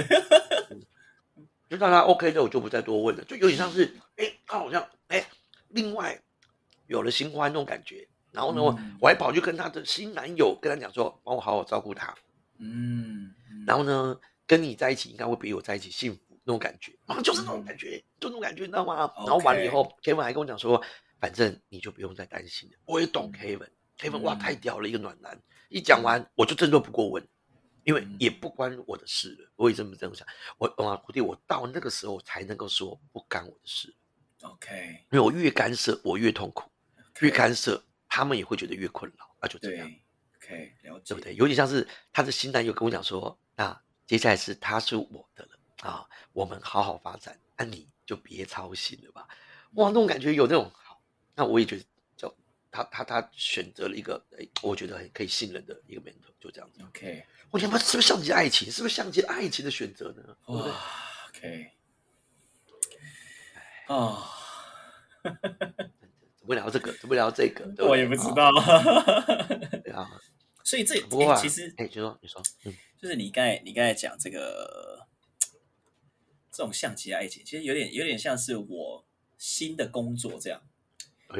[1.68, 3.24] 就让他 OK 的，我就不再多问了。
[3.24, 5.26] 就有点像是，哎，他好像哎，
[5.70, 6.22] 另外
[6.86, 8.06] 有了新欢那种感觉。
[8.30, 8.62] 然后呢，
[9.00, 12.14] 我还跑去跟他的新男友跟他讲说，帮我好好照顾他。
[12.58, 13.34] 嗯。
[13.66, 16.92] 然后呢，跟你在一起应该会比我在一起幸福那种感觉。
[17.06, 19.12] 啊，就是那种感觉，就那种感觉，你知道吗？
[19.18, 20.82] 然后完了以后，Kevin 还跟我讲说。
[21.20, 27.22] 反正你就不用再担心了，我也懂 Kevin，Kevin 哇太屌了一个暖男，一讲完我就振作不过问，
[27.84, 33.94] 因为也不关我的事了，我也这么这么想，我啊徒弟，我到那个时候才能够说不干我的事
[34.40, 36.70] ，OK，因为我越干涉我越痛苦，
[37.20, 39.92] 越干涉他们也会觉得越困扰，那就这样
[40.50, 41.34] ，OK，了解，对不对？
[41.36, 49.26] 有点像是他的新男友跟我讲说，那接下来是他是我的了啊，我们好好发展，那你就别操心了吧，
[49.74, 51.00] 哇，那种感觉有那种好。
[51.34, 51.84] 那我也觉得，
[52.16, 52.36] 就
[52.70, 56.82] 他他他选择了一个，哎，我觉得很可以信任的一个 mentor，就这样子。
[56.82, 58.70] OK，我讲，是不是像极爱情？
[58.70, 60.36] 是不是像极爱情的选择呢？
[60.46, 60.70] 哇
[61.30, 61.70] ，OK，
[63.86, 64.28] 啊，
[66.36, 66.92] 怎么聊这个？
[66.94, 67.86] 怎么聊这个？
[67.86, 68.50] 我也不知道。
[69.82, 70.10] 对啊，
[70.70, 75.04] 所以这不过其实，哎，就说你说，嗯，就是你刚才你刚才讲这个
[76.52, 79.04] 这种像极爱情，其实有点有点像是我
[79.36, 80.62] 新的工作这样。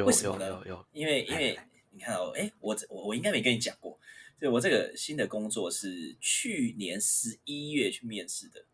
[0.04, 0.60] 为什么呢？
[0.92, 1.56] 因为因为
[1.92, 3.96] 你看哦，哎，我我我应该没跟你讲过，
[4.40, 8.64] 就我这个新的工作是去年十一月去面试的。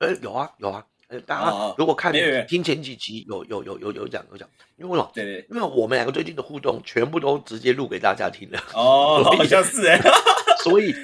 [0.00, 2.12] 哎，有啊有啊，呃，大家如果看
[2.48, 5.10] 听前几集有有有有有讲有讲，因为什么？
[5.14, 8.58] 对对，因为我们两个最近的互动全部都直接录给大家听了。
[8.74, 10.00] 哦， 好像是哎，
[10.64, 10.94] 所以。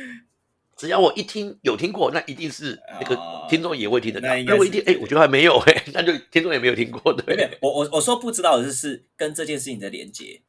[0.75, 3.17] 只要我一听有听过，那一定是那个
[3.49, 4.37] 听众也会听得到。
[4.39, 7.57] 如果一定，哎，我觉得还没有，哎，那就听众也没有听过，对。
[7.61, 10.41] 我我我说不知道的是跟这件事情的连接。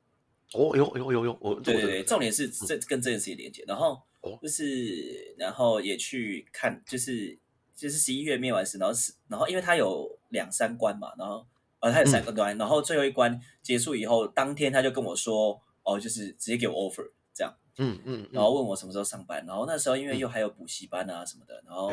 [0.54, 4.02] 哦，有有有有，我对对对，重点是这跟这件事情连接，然后
[4.42, 7.38] 就是然后也去看，就是
[7.76, 11.46] 就是十一月面完试，然后是然后因为他有两三关嘛，然后
[11.80, 17.54] 呃他有三个关，然后最后一关结束以后，当天他就跟我说，哦，就是直接给我 offer 这样。
[17.78, 21.92] 嗯嗯，然后问我什么时候上班，然后那时候因为又还有补习班啊什么的，然后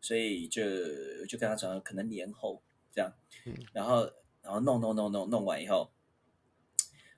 [0.00, 0.62] 所以就
[1.26, 3.12] 就跟他讲可能年后这样，
[3.72, 5.92] 然后然后弄弄弄弄弄完以后，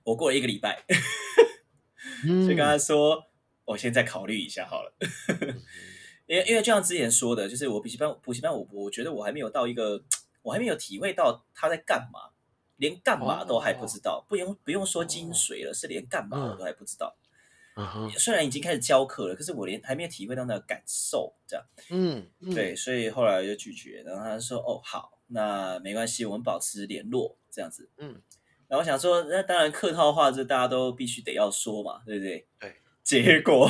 [0.03, 0.83] 我过了一个礼拜，
[2.23, 3.25] 就跟他说
[3.63, 4.93] 我现在考虑一下好了，
[6.27, 10.03] 因为因为就像之前说的，就是我补习班补习班我我觉得我还没有到一个
[10.43, 12.31] 我还没有体会到他在干嘛，
[12.75, 17.15] 连干嘛都还不知道，不用不用说精髓了，是连干嘛我都还不知道。
[18.17, 28.19] 虽然已经开始教课了，可是我连还没有体会到那个感受，这样，嗯，对，所以后来就拒绝，然后他说：“哦，好，那没关系，我们保持联络，这样子。”嗯，
[28.67, 32.47] 然后想说，那当然客套话，这大家都必须得要说嘛，对不对？
[32.59, 32.75] 对。
[33.03, 33.69] 结果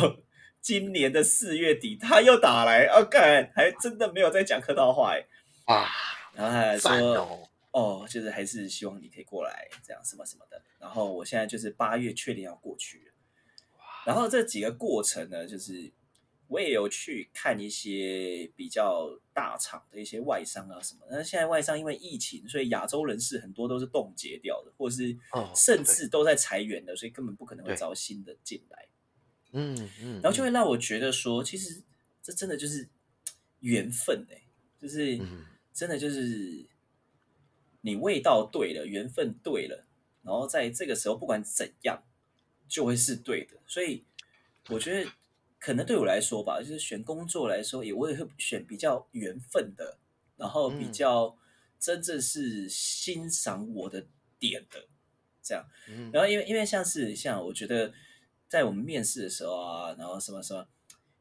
[0.68, 3.18] 今年的四月底，他又打来，OK，
[3.56, 5.26] 还真的没有在讲客套话，哎，
[5.74, 5.88] 啊，
[6.34, 7.40] 然后他还说
[7.72, 13.14] ：“哦，就是还是希望你可以过来，这样什么什么的。”然后我现在就是八月确定要过去。
[14.06, 15.90] 然后这几个过程呢，就是
[16.48, 21.08] 我也有去看一些比较大厂的一些外商啊什么。
[21.10, 25.18] 那现在外商因为疫情，所以亚洲人士很多都是冻结掉的，或者是
[25.56, 28.86] 甚至都在裁员的，所以根本不可能会招新的进来。
[29.58, 30.14] 嗯嗯。
[30.22, 31.82] 然后就会让我觉得说，其实
[32.22, 32.88] 这真的就是
[33.60, 34.42] 缘分哎，
[34.82, 35.20] 就是
[35.74, 36.66] 真的就是
[37.82, 39.86] 你味道对了，缘分对了，
[40.24, 42.04] 然后在这个时候不管怎样。
[42.70, 44.04] 就会是对的，所以
[44.68, 45.10] 我觉得
[45.58, 49.98] 可能对我来说吧，就是选工作来说，也我也会选比较缘分的，
[50.36, 51.38] 然后比较
[51.80, 54.06] 真正是欣赏我的
[54.38, 54.86] 点的
[55.42, 55.66] 这样。
[56.12, 57.94] 然后因为因为像是像我觉得
[58.48, 60.68] 在我们面试的时候啊，然后什么什么，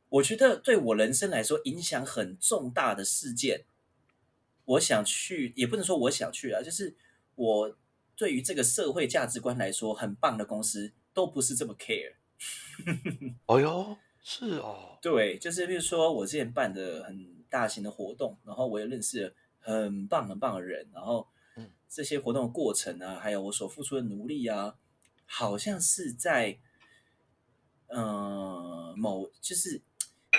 [0.08, 3.64] 我觉得对我人生来说影响很重大的事件，
[4.64, 6.96] 我想去也不能说我想去啊，就是
[7.34, 7.76] 我
[8.16, 10.92] 对于这个社会价值观来说很棒的公司。
[11.16, 12.12] 都不是这么 care。
[13.46, 21.26] 哦哟，是哦，对，就是比如说我之前办的很大型的活动，然后我也认识了很棒很棒的人，然后
[21.88, 24.76] 这些活动的过程啊，还有我所付出的努力啊，
[25.24, 26.58] 好像是在
[27.88, 29.80] 嗯某就是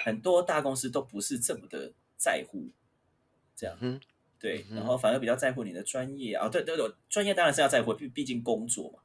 [0.06, 2.68] 很多大公司都不是这么的在乎，
[3.56, 4.00] 这样，嗯，
[4.40, 9.00] 对，然后反而比较在乎你的专业啊，对对对，专业当然是要在乎，毕毕竟工作嘛。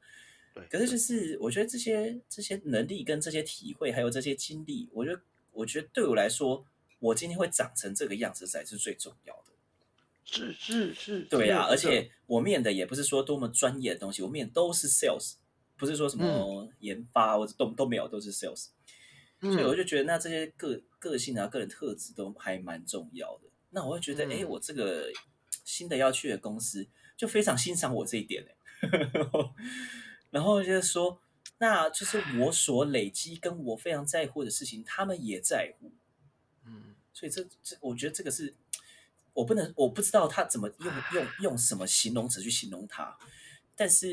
[0.53, 5.19] 对可是，就是我觉得这些这些能力跟这些体会，还有这些经历，我觉得，
[5.51, 6.63] 我觉得对我来说，
[6.99, 9.53] 我今天会长成这个样子才是最重要的。
[10.25, 15.33] 是是是，对啊，而且我面的也不是说多么专业的东西，我面都是 sales，
[15.83, 18.67] 不是说什么研发或者都都没有，都是 sales。
[19.41, 23.49] 所以我就觉得，那这些个个性啊、个人特质都还蛮重要的。
[23.71, 25.11] 那我会觉得，哎，我这个
[25.65, 28.55] 新的要去的公司就非常欣赏我这一点哎。
[30.31, 31.19] 然后就是说，
[31.57, 35.91] 那就是我所累积跟我非常在乎的事情，他们也在乎，
[36.65, 38.55] 嗯，所以这这，我觉得这个是
[39.33, 43.17] 我不能，我不知道他怎么用用用什么形容词去形容它，
[43.75, 44.07] 但是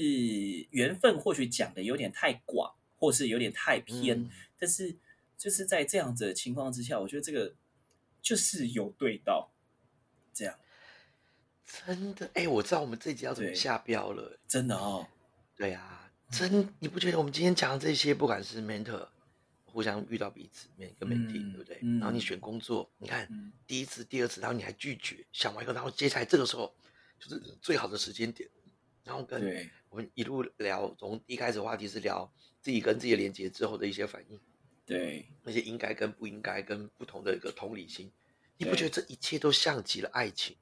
[0.71, 4.97] 缘分或许讲的有点太广，或是有点太偏，但是
[5.37, 7.55] 就是在这样子的情况之下，我觉得这个
[8.23, 9.51] 就是有对到，
[10.33, 10.59] 这样，
[11.65, 15.07] 真的，哎，我知道我们这集要怎么下标了，真的哦，
[15.57, 15.97] 对啊。
[16.31, 19.09] 真，你不觉得我们今天讲的这些，不管是 mentor
[19.65, 21.77] 互相遇到彼此，每个 mentee，对不对？
[21.99, 26.73] 然后你选工作，你看第一次、第二次，然后你还拒绝，想完以后，然后接下来这个时候
[27.19, 28.49] 就是最好的时间点。
[29.05, 34.39] 然后跟我们一路聊，从一开始话题是聊自己跟自己的连接之后的一些反应，
[34.87, 38.11] 对那些应该跟不应该，跟不同的一个同理心，
[38.57, 40.57] 你不觉得这一切都像极了爱情？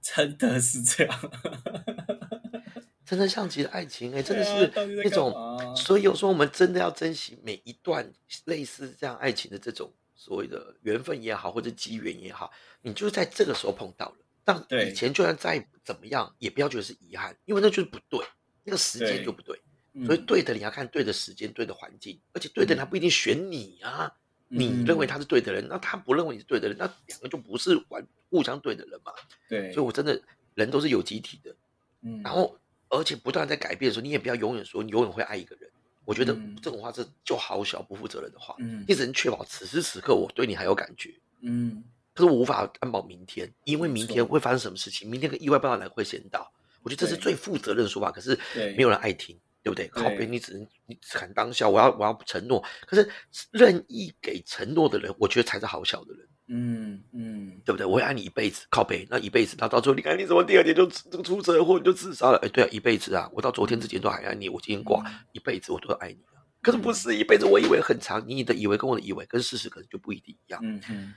[0.00, 1.20] 真的是这样。
[3.04, 5.34] 真的像极了爱情哎，真的是那种，
[5.76, 8.10] 所以有时候我们真的要珍惜每一段
[8.46, 14.16] 类似这样爱情的这种所谓的缘分也好，或者机缘也好，你就在这个时候碰到了。
[14.44, 18.24] 但以前就算再怎么样，也不要觉得是遗憾，因为那就是不对，
[18.64, 19.60] 那个时间就不对，
[20.06, 24.12] 所以对的你要看对的时间、对的环境，而且对的人他不一定选你啊。
[24.54, 29.10] 你认为他是对的人，那他不认为你是对的人，那两个就不是完互相对的人嘛。
[29.48, 30.20] 对，所以我真的
[30.54, 31.56] 人都是有集体的，
[32.02, 32.54] 嗯，然后
[32.90, 35.70] 而且不断在改变的时候，你也不要永远说你永远会爱一个人。
[36.04, 38.54] 我觉得这种话是就好小不负责任的话。
[38.58, 41.14] 嗯，你只能确保此时此刻我对你还有感觉。
[41.40, 41.82] 嗯，
[42.14, 46.52] 可是我无法担保明天，因为明天会发生什么事情，明天个意外不知道哪会先到。
[46.82, 48.38] 我觉得这是最负责任的说法，可是
[48.76, 49.38] 没有人爱听。
[49.64, 49.86] 对不对？
[49.86, 52.60] 靠边，你只能你喊当下，我要我要承诺。
[52.84, 53.08] 可是
[53.52, 56.28] 任意给承诺的人，我觉得才是好小的人。
[56.48, 57.86] 嗯嗯，对不对？
[57.86, 62.38] 我会爱你一辈子，靠背那一辈子，那到最后你看你怎么第二天就这个出车祸你就自杀了？
[62.42, 66.18] 哎，对啊，一辈子啊，我到昨天之前都还爱你，我今天挂一辈子我都爱你
[66.60, 70.60] 可是不是一辈子，我以为很长，你的以为跟我的以为，跟事实可能就不一定一样。
[70.64, 71.14] 嗯哼，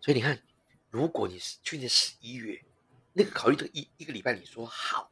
[0.00, 0.40] 所以你看，
[0.90, 2.60] 如果你是去年十一月
[3.12, 5.10] 那个考虑的一一个礼拜，你说好。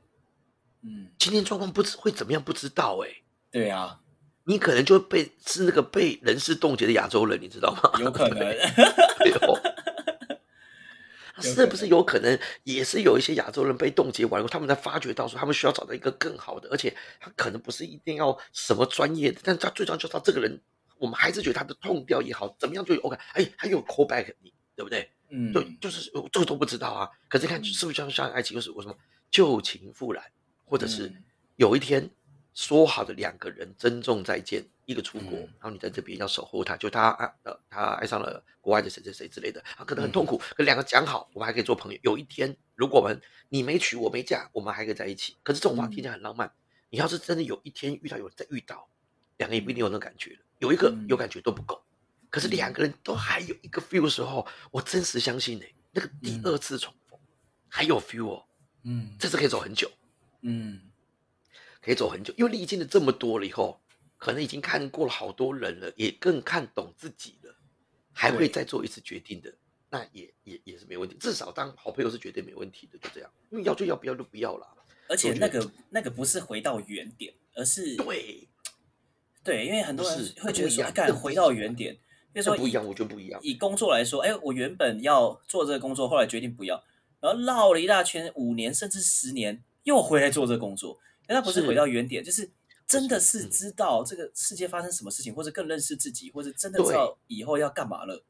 [0.83, 3.22] 嗯，今天状况不知会怎么样，不知道哎。
[3.51, 4.01] 对啊，
[4.44, 7.92] 你可能就被是那个被人事冻结的亚洲人，你知道吗？
[8.01, 8.46] 有可能。
[11.38, 20.59] 是不是有可能也是有一些亚洲人被冻结完后，他们才发觉到说他们需要找到一个更好的，而且他可能不是一定要什么专业的，但是他最重要就是他这个人，
[20.96, 23.18] 我们还是觉得他的痛调也好，怎么样就 OK。
[23.35, 25.10] 哎，他有 call back 你，对不对？
[25.30, 27.10] 嗯，就，就是这个都不知道啊。
[27.28, 28.96] 可是看是不是像像爱情，就是我什么
[29.30, 30.22] 旧情复燃。
[30.68, 31.12] 或者是
[31.54, 32.10] 有一天
[32.52, 41.98] 说好的两个人珍重再见，一个出国，然后你在这边要守候他，就他爱呃他爱上了国外的谁谁谁之类的，他可能很痛苦，可两个讲好，我们还可以做朋友。
[42.02, 45.36] 有一天，如果我们你没娶我没嫁，我们还可以在一起。
[45.44, 46.52] 可是这种话听起来很浪漫。
[46.90, 48.88] 你要是真的有一天遇到有人再遇到，
[49.36, 51.80] 两个人不一定有那种感觉了，有一个有感觉都不够。
[52.37, 57.18] 可是两个人都还有一个 feel 的时候，我真实相信呢，那个第二次重逢
[57.66, 58.44] 还有 feel 哦，
[58.83, 59.90] 嗯，这次可以走很久。
[60.42, 60.83] 嗯，
[61.81, 63.81] 可以走很久，因为历经了这么多了以后，
[64.18, 67.57] 可能已经看过了好多人了，也更看懂自己了，
[68.12, 69.51] 还会再做一次决定的，
[69.88, 71.16] 那也也也是没问题。
[71.18, 73.31] 至少当好朋友是绝对没问题的，就这样。
[73.49, 74.77] 因为要就要，不要就不要了。
[75.09, 78.46] 而且那个那个不是回到原点，而是对
[79.42, 81.96] 对，因为很多人会觉得说，干回到原点，
[82.37, 83.40] 因为说不一样，我就不一样。
[83.42, 86.85] 以工作来说，哎，我原本要做这个工作，后来决定不要，
[87.20, 89.62] 然后绕了一大圈，五年甚至十年。
[89.87, 92.51] 又回来做这个工作，那他不是回到原点，就是
[92.88, 98.25] 真的是知道这个世界发生什么事情，或者更认识自己，或者真的知道以后要干嘛了。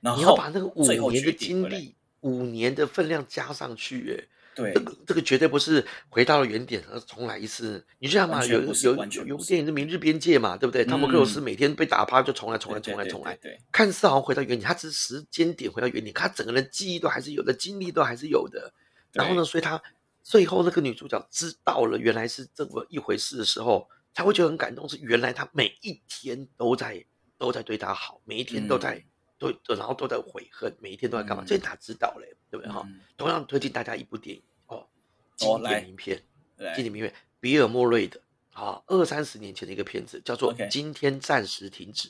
[0.00, 7.84] 然后你要把那个五年的经历、五年的分量加上去，哎，对，这个这个绝对不是回到了原点而重来一次。
[7.98, 10.84] 你知道吗，有有有有部电影是《明日边界》嘛，对不对？
[10.84, 18.72] 汤姆克鲁斯每天被打趴就重来、重来、重来、重来，对，看似好像回到原点，他只是时间点回到原点，他整个人记忆都还是有的，经历都还是有的。
[19.12, 19.82] 然后呢，所以他。
[20.24, 24.88] 最后那个女主角知道了原来是这么一回事的时候，才会觉得很感动。
[24.88, 27.04] 是原来他每一天都在
[27.36, 29.04] 都在对他好，每一天都在
[29.50, 31.42] 都然后都在悔恨，每一天都在干嘛？
[31.46, 32.36] 这哪知道嘞？
[32.50, 32.86] 对不对哈？
[33.16, 34.86] 同样推荐大家一部电影哦，
[35.36, 36.22] 经典名片，
[36.74, 38.20] 经典名片，比尔莫瑞的
[38.52, 42.08] 啊，二三十年前的一个片子，叫做《今天暂时停止》。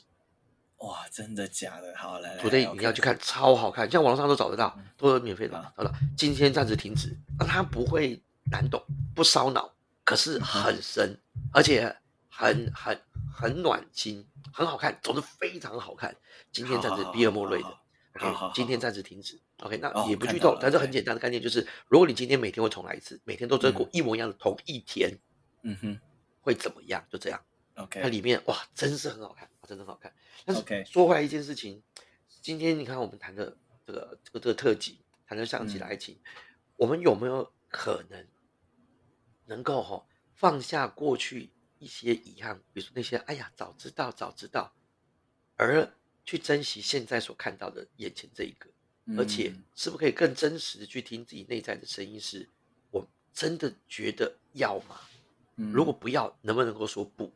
[0.85, 1.93] 哇，真的假的？
[1.95, 5.73] 好来，昨天你要去看，超好看，像网络上都找得到，都是免费的。
[5.77, 7.17] 好了，今天暂时停止。
[7.39, 8.83] 那它不会难懂，
[9.15, 11.17] 不烧脑，可是很深，
[11.53, 11.95] 而且
[12.43, 13.01] 很很
[13.33, 16.15] 很暖心，很好看，总之非常好看。
[16.51, 17.79] 今天暂时比尔莫瑞的
[18.19, 19.39] ，OK，今天暂时停止。
[19.59, 25.17] OK，那也不剧透，但是很简单的概念就是，如果你今天每天会重来一次，每天都在过一模一样的同一天，
[25.61, 25.99] 嗯哼，
[26.41, 27.05] 会怎么样？
[27.09, 27.39] 就这样。
[27.75, 30.13] OK，它里面哇，真是很好看，真的很好看。
[30.45, 31.81] 但是说回来一件事情，
[32.41, 33.55] 今天你看我们谈的
[33.87, 36.19] 这个这个这个特辑，谈的像极了爱情，
[36.75, 38.27] 我们有没有可能
[39.45, 44.73] 能够哈放下过去一些遗憾，比如说那些哎呀早知道早知道，
[45.57, 45.87] 而
[46.25, 48.69] 去珍惜现在所看到的眼前这一个，
[49.17, 52.19] 而且是不是可以更真实的去听自己内在的声音？
[52.19, 52.49] 是
[52.91, 55.01] 我真的觉得要吗？
[55.55, 57.31] 如果不要，能不能够说不？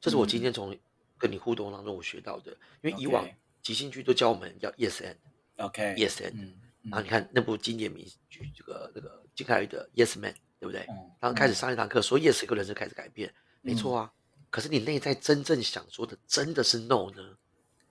[0.00, 0.76] 这是我今天从
[1.18, 2.52] 跟你互动当中我学到的，
[2.82, 3.28] 因为以往
[3.60, 6.34] 即兴剧都教我们要 yes and，OK，yes and，
[6.84, 10.84] 然后你看那部经典名剧，这个那个金凯瑞的 Yes Man，对不对？
[11.20, 13.32] 然后开始上一堂课说 yes，一个人生开始改变，
[13.62, 14.12] 没错啊。
[14.50, 17.38] 可是你内在真正想说的真的是 no 呢？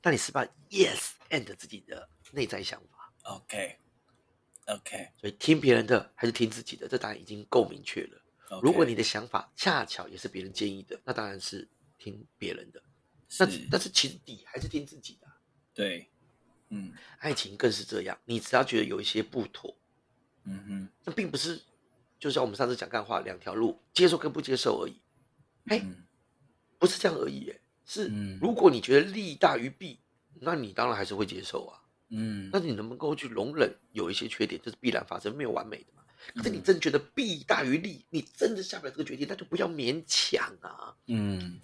[0.03, 8.21] 那你是把 yes and 自己的内在想法？OK，OK，所以听别人的还是听自己的，这答案已经够明确了。
[8.61, 11.67] 如果你的想法恰巧也是别人建议的，那当然是。
[12.03, 12.81] 听别人的，
[13.37, 15.27] 但但是其实底还是听自己的。
[15.71, 16.09] 对，
[16.69, 18.17] 嗯，爱情更是这样。
[18.25, 19.77] 你只要觉得有一些不妥，
[20.45, 21.61] 嗯哼，那并不是
[22.19, 24.99] 就像我们上次讲干话两条路，接受跟不接受而已。
[25.65, 25.83] 哎，
[26.79, 27.53] 不是这样而已，
[27.85, 29.99] 是如果你觉得利大于弊，
[30.39, 31.79] 那你当然还是会接受啊。
[32.09, 36.03] 嗯，那你能不能够去容忍有一些缺点，这是必然发生，没有完美的嘛？
[36.35, 40.93] 可是你真的觉得弊大于利，你真的下不了这个决定，那就不要勉强啊。
[41.07, 41.59] 嗯，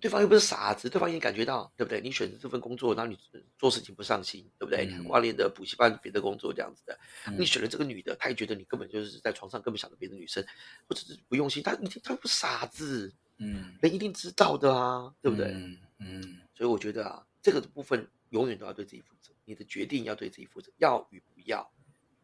[0.00, 2.00] 对方又不是傻子，对方也感觉到，对不对？
[2.00, 3.18] 你选择这份工作，然后你
[3.58, 4.86] 做事情不上心，对不对？
[4.86, 6.98] 你挂念的补习班别的工作这样子的，
[7.38, 10.44] 你选了这个女的，她也觉得你根本就是在床上根本想着别的女生，
[10.88, 15.48] 或者是不用心，他你他不傻子，嗯，人一定知道的啊，对不对？
[15.48, 19.32] 嗯，嗯所以我觉得啊，这个部分永远都要对自己负责。
[19.44, 21.68] 你的决定要对自己负责，要与不要，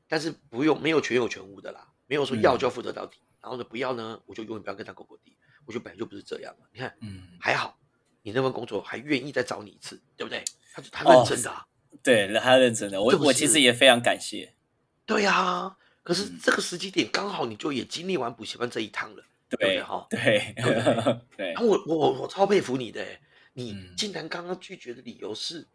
[0.09, 5.37] 但是不用没有全有全无的啦，没有说要就要负责到底，然后呢不要呢，我就永远不要跟他狗狗地。
[5.67, 6.67] 我觉得本来就不是这样嘛。
[6.73, 7.79] 你看，嗯，还好，
[8.23, 10.43] 你那份工作还愿意再找你一次，对不对？
[10.73, 11.67] 他他认真的，
[12.03, 13.03] 对，他认真的。
[13.03, 14.55] 我我其实也非常感谢。
[15.05, 19.83] 对呀，可是这个时机点刚好，你就也经历完补习班这一趟了，对不对？
[19.83, 20.55] 哈，对
[21.37, 21.55] 对。
[21.61, 23.05] 我我我超佩服你的，
[23.53, 25.67] 你竟然刚刚拒绝的理由是。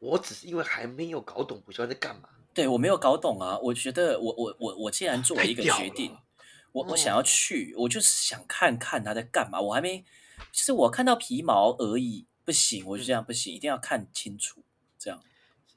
[0.00, 2.28] 我只是因为还没有搞懂补习班在干嘛。
[2.54, 3.58] 对我没有搞懂啊！
[3.58, 6.16] 我觉得我我我我既然做了一个决定，
[6.78, 9.60] 我我想要去，我就是想看看他在干嘛。
[9.60, 10.04] 我还没，
[10.52, 14.62] 其实我看到皮毛而已，不行，我就这样不行，一定要看清楚。
[14.98, 15.22] 这样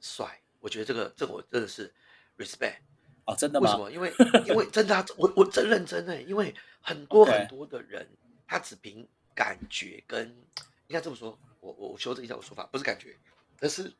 [0.00, 1.92] 帅，我觉得这个这个我真的是
[2.38, 2.78] respect
[3.24, 3.76] 哦，真的吗？
[3.76, 3.90] 为什么？
[3.90, 4.12] 因为
[4.46, 8.08] 因为真的，我我真认真的，因为很多很多的人，
[8.46, 10.28] 他只凭感觉跟
[10.86, 13.16] 应该这么说，我我修正一下我说法，不是感觉，
[13.60, 13.92] 而是。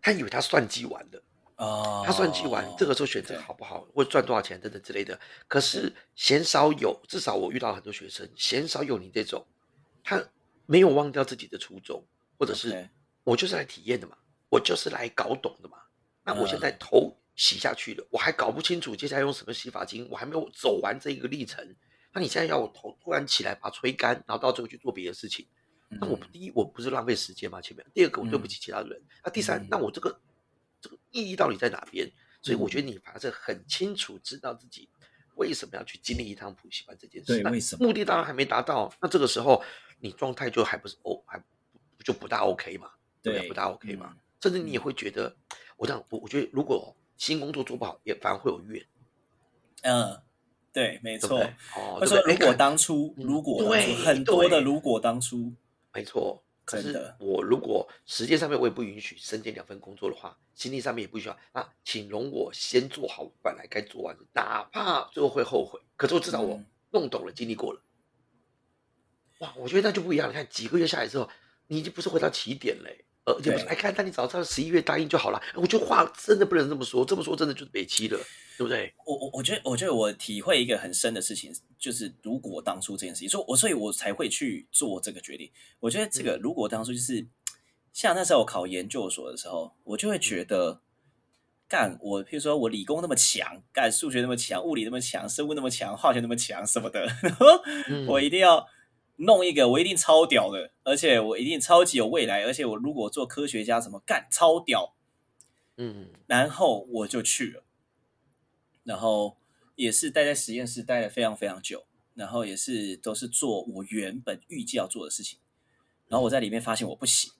[0.00, 1.20] 他以为他算计完了，
[1.58, 5.18] 哦，他算计完这个时候选择好不好，或赚多少钱等等之类的。
[5.46, 9.44] 可是鲜少有，至少我遇到很多学生，鲜少有你这种，
[10.02, 10.24] 他
[10.66, 12.02] 没有忘掉自己的初衷，
[12.38, 12.88] 或者是
[13.24, 14.16] 我就是来体验的嘛，
[14.48, 15.78] 我就是来搞懂的嘛。
[16.24, 21.74] 那我现在头洗下去了，我还搞不清楚接下来用什么洗发精，我还没有走完这一个历程。
[22.12, 25.44] 那你现在要我头突然起来把它吹干，然后到最后去做别的事情？
[26.00, 27.60] 那我第一，我不是浪费时间吗？
[27.60, 29.02] 前面第二个，我对不起其他人。
[29.24, 30.18] 那第三，那我这个
[30.80, 32.10] 这个意义到底在哪边？
[32.40, 34.88] 所以我觉得你反正很清楚知道自己
[35.34, 37.42] 为什么要去经历一趟补习班这件事。
[37.42, 37.86] 对，为什么？
[37.86, 38.92] 目的当然还没达到。
[39.00, 39.62] 那这个时候
[40.00, 41.42] 你状态就还不是哦，还
[42.04, 42.90] 就不大 OK 嘛？
[43.22, 44.16] 对，不大 OK 嘛？
[44.40, 45.34] 甚至你也会觉得，
[45.76, 48.86] 我这样，我我觉得如果新工作做不好，也反而会有怨。
[49.82, 50.20] 嗯，
[50.72, 51.40] 对，没错。
[51.76, 53.58] 哦，说如果当初，如果
[54.04, 55.52] 很多的如果当初。
[55.92, 61.38] 没错，可是我如果时间上面我也不允许身兼两份工作的话，心力上面也不需要。
[61.54, 67.80] 那请容我先做好本来该做完的，哪怕最后会后悔，可是我至少我弄懂了，经历过了。
[69.38, 70.28] 哇，我觉得那就不一样。
[70.28, 71.30] 你看几个月下来之后，
[71.68, 73.06] 你已经不是回到起点嘞。
[73.34, 75.40] 呃，就不是来看，但你早知道十一月答应就好了。
[75.54, 78.18] 我觉得话真的不能这么说，这么说真的就是北七了。
[78.58, 78.92] 对不对？
[79.06, 85.48] 我我我觉得，我觉得我体会一个很深的事情，就是如果当初这件事情，所以我所以我才会去做这个决定。
[85.78, 87.24] 我觉得这个如果当初就是
[87.92, 90.80] 像那时候我考研究所的时候，我就会觉得，
[91.68, 97.08] 干我，譬如说我理工那么强，干数学那么强，物理那么强，生物那么强，化学那么强什么的，
[98.08, 98.66] 我一定要
[99.18, 104.94] 弄一个，我一定超屌的，而且我一定超级有未来，而且我如果做科学家什么干超屌，
[105.76, 107.64] 嗯，然后我就去了。
[108.84, 109.36] 然后
[109.74, 115.38] 也是待在实验室待了非常非常久，然后也是都是做我原本预计要做的事情，
[116.06, 117.32] 然后我在里面发现我不行，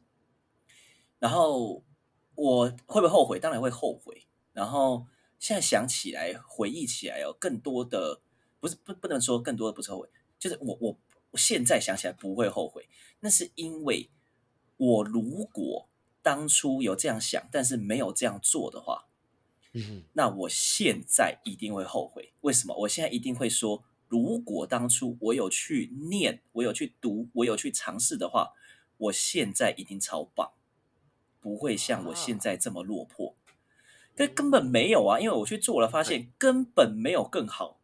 [1.18, 1.82] 然后
[2.34, 3.38] 我会不会后悔？
[3.40, 4.26] 当然会后悔。
[4.52, 5.06] 然后
[5.38, 8.20] 现在想起来，回忆起来有更多的
[8.60, 10.08] 不是不不能说更多的不是后悔，
[10.38, 10.98] 就是我我
[11.36, 12.88] 现在想起来不会后悔，
[13.20, 14.08] 那是因为
[14.76, 15.88] 我如果
[16.22, 19.04] 当初有这样想，但是没有这样做的话。
[19.72, 22.74] 嗯那我现在一定会后悔，为什么？
[22.74, 28.54] 我现在一定会说，如果当初我有去念，我有去读，我有去尝试的话，
[28.96, 30.52] 我现在一定超棒，
[31.38, 33.36] 不会像我现在这么落魄。
[34.16, 37.77] 但根本没有啊，因为我去做了，发现根本没有更好。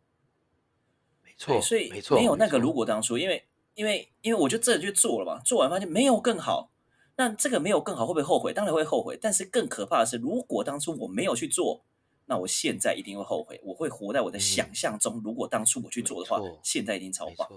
[1.39, 6.71] 没错，所以没错，没有那个如果当初，因为因为因为我就真的去做了嘛，做完发现没有更好。
[7.17, 8.53] 那这个没有更好，会不会后悔？
[8.53, 9.17] 当然会后悔。
[9.21, 11.85] 但是更可怕的是，如果当初我没有去做，
[12.27, 13.61] 那我现在一定会后悔。
[13.63, 15.23] 我会活在我的想象中。
[15.25, 17.49] 如果当初我去做的话，现在一定超棒。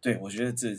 [0.00, 0.74] 对，我觉得这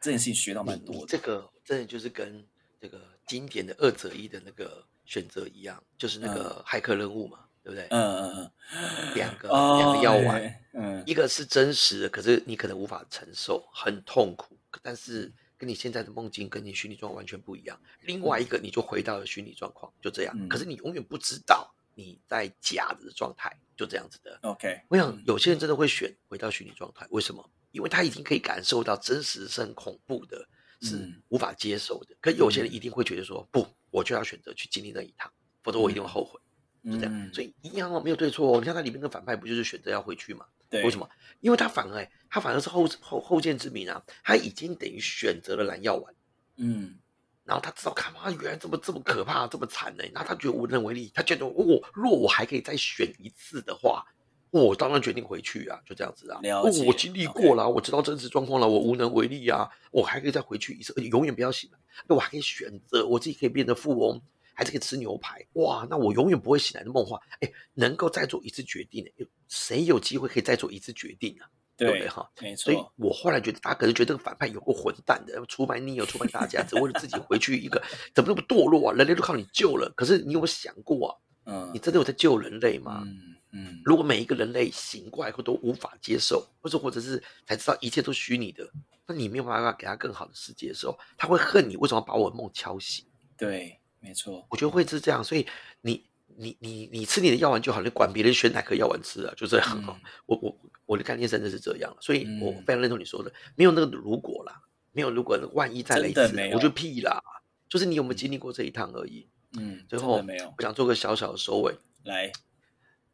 [0.00, 1.06] 这件事情学到蛮多的。
[1.06, 2.46] 这个真的就是跟
[2.78, 7.88] 这个经典的二择一的那个选择一样，就是那个骇客任务嘛，对不对？
[7.90, 9.14] 嗯嗯嗯。
[9.16, 15.32] 两个两个药丸，嗯，一个是真实的，可是你可能无法承受，很痛苦，但是。
[15.56, 17.80] 跟你现在的梦境跟你虚拟状况完全不一样。
[18.00, 20.48] 另外一个，你就回到了虚拟状况，就这样。
[20.48, 24.36] 可是你永远不知道你在假的状态，就这样子的。
[24.42, 27.48] OK，我想有些人真的会选回到虚拟状态，为什么？
[27.70, 30.46] 因为他已经可以感受到真实是很恐怖的，
[30.82, 32.16] 是无法接受的。
[32.20, 36.38] 可有些人一定会觉得说，不，我就要选择去经历那一趟，否则我一定会后悔。
[36.84, 38.60] 就这样，所以一样哦，没有对错哦。
[38.60, 40.44] 你看它里面的反派不就是选择要回去嘛？
[40.68, 41.08] 对，为什么？
[41.40, 46.14] 因为他反而他反而是后后后见之明啊，他已经等于选择了蓝药丸。
[46.56, 46.96] 嗯。
[47.44, 50.04] 然后他知道，看嘛，原来这么这么可怕，这么惨呢。
[50.14, 54.02] 然后他觉得无能为力，他觉得我若我还可以再选一次的话，
[54.50, 56.40] 我当然决定回去啊，就这样子啊。
[56.86, 61.78] 我经历过了，我知道真实状况了，我无能为力啊，我还可以再回去一次，永远不要醒来。
[62.08, 64.22] 那我还可以选择，我自己可以变得富翁，
[64.54, 65.44] 还是可以吃牛排。
[65.54, 71.48] 哇，那我永远不会醒来的梦话，哎，能够再做一次决定的，谁有机会可以再做一次决定啊？
[71.76, 72.30] 对不对哈？
[72.40, 72.72] 没错。
[72.72, 77.82] 所以我后来觉得，大家可能觉得这个反派有个混蛋的，出卖你，有出卖大家，只为了自己回去一个，
[78.14, 78.94] 怎么那么堕落啊？
[78.94, 81.10] 人类都靠你救了，可是你有没有想过啊？
[81.46, 83.02] 嗯，你真的有在救人类吗？
[83.04, 83.82] 嗯嗯。
[83.84, 88.64] 如果每一个人类醒过来后都无法接受，或者或者是才知道一切都虚拟的，
[89.06, 93.04] 那你没有办法给他更好的世界的时候，他会恨你为什么把我的梦敲醒？
[93.36, 94.46] 对，没错。
[94.50, 95.46] 我觉得会是这样，所以
[95.80, 96.04] 你。
[96.36, 99.32] 你你你吃你的药丸就好，你管别人选哪颗药丸吃啊？
[99.36, 100.00] 就这样。
[100.26, 107.22] 我我我的概念真的是这样，所以我非常认同你说的，没有那个如果啦，没有如果，万一再来一次，我就屁啦。
[107.68, 109.28] 就是你有没有经历过这一趟而已。
[109.52, 110.52] 嗯，最后没有。
[110.56, 111.72] 我想做个小小的收尾。
[112.02, 112.32] 来，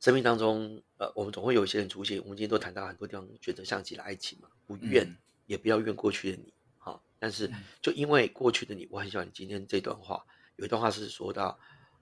[0.00, 2.18] 生命当中，呃，我们总会有一些人出现。
[2.22, 5.14] 我们今天都谈到很多地方，选择像极了爱情嘛，不怨
[5.44, 6.54] 也不要怨过去的你。
[6.78, 7.50] 好，但是
[7.82, 10.24] 就因为过去的你，我很喜欢你今天这段话。
[10.60, 11.58] 有一段话是说到。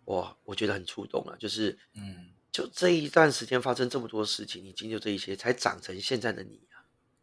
[0.08, 6.80] 哇我觉得很触动啊，就是，嗯，就这一段时间发生这么多事情，你经历这一些，才长成现在的你啊。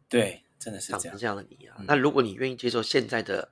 [0.08, 1.82] 对，真的是长成这样的你啊。
[1.88, 3.50] 那如果你愿意接受现在的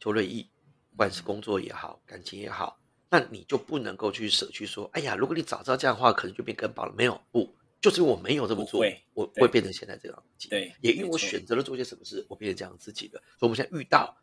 [0.00, 0.48] 邱瑞义，
[0.90, 6.94] 不管是工作也好，感情也好，那你就不能够去舍去说，哎呀，如果你早知道这样的话，可能就变更棒了。
[6.96, 10.48] 没有，不，就是我没有这么做，我会变成现在这样子。
[10.48, 13.18] 对，也因为我选择了做些什么事，我变成这样自己的。
[13.38, 14.16] 所以我们现在遇到。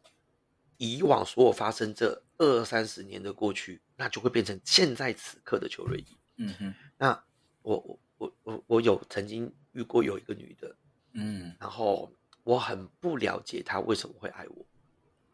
[0.80, 6.18] 以往所有发生这二三十年的过去，那就会变成现在此刻的邱瑞怡。
[6.38, 7.24] 嗯哼，那
[7.62, 10.74] 我我我我我有曾经遇过有一个女的，
[11.12, 12.10] 嗯，然后
[12.44, 14.66] 我很不了解她为什么会爱我。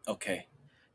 [0.06, 0.48] OK，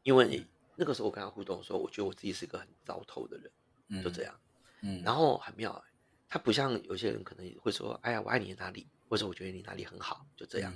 [0.04, 0.46] 因为
[0.76, 4.38] 那个时候我跟她互动的时候，我觉得我自己是个很糟透的人，就这样。
[4.82, 5.82] 嗯，然后很妙，
[6.28, 10.74] 她不像有些人可能会说：“哎呀，我爱你哪里？”或者我觉得你哪里很好，就这样。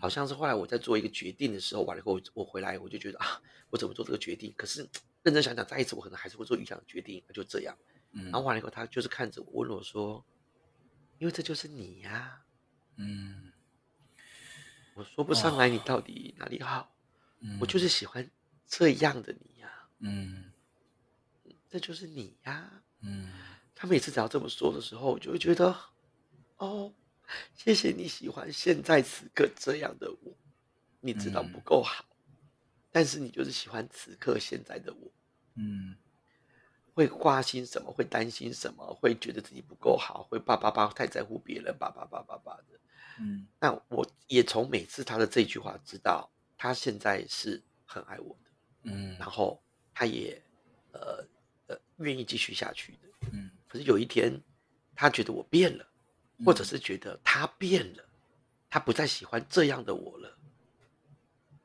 [0.00, 4.52] 好像是后来我在做一个决定的时候，完了以后我回来我就觉得啊，我怎么做这个决定？
[4.56, 4.88] 可是
[5.22, 7.76] 认真想想，再一次我可能还是会做一样的决定，就这样。
[8.12, 10.24] 然后完了以后，他就是看着我问我说
[11.18, 12.42] ：“因为这就是你呀。”
[12.96, 13.52] 嗯，
[14.94, 16.94] 我说不上来你到底哪里好，
[17.60, 18.30] 我就是喜欢
[18.66, 19.88] 这样的你呀。
[19.98, 20.52] 嗯，
[21.68, 22.70] 这就是你呀。
[23.00, 23.32] 嗯，
[23.74, 25.76] 他每次只要这么说的时候，我就会觉得
[26.58, 26.94] 哦。
[27.54, 30.36] 谢谢你喜欢现在此刻这样的我，
[31.00, 32.04] 你知道不够好，
[32.92, 35.10] 但是你就是喜欢此刻现在的我，
[35.54, 35.96] 嗯，
[36.92, 37.90] 会挂心什么？
[37.90, 38.94] 会担心什么？
[38.94, 40.22] 会觉得自己不够好？
[40.30, 42.80] 会叭叭叭太在乎别人，叭叭叭叭叭的，
[43.18, 43.46] 嗯。
[43.58, 48.50] 那我也从每次他的这句话知道，他现在是很爱我的，
[48.82, 49.16] 嗯。
[49.18, 49.62] 然后
[49.92, 50.40] 他也
[50.92, 51.26] 呃
[51.66, 53.50] 呃愿意继续下去的，嗯。
[53.66, 54.40] 可是有一天，
[54.94, 55.86] 他觉得我变了。
[56.44, 58.04] 或者是觉得他变了，
[58.68, 60.38] 他不再喜欢这样的我了，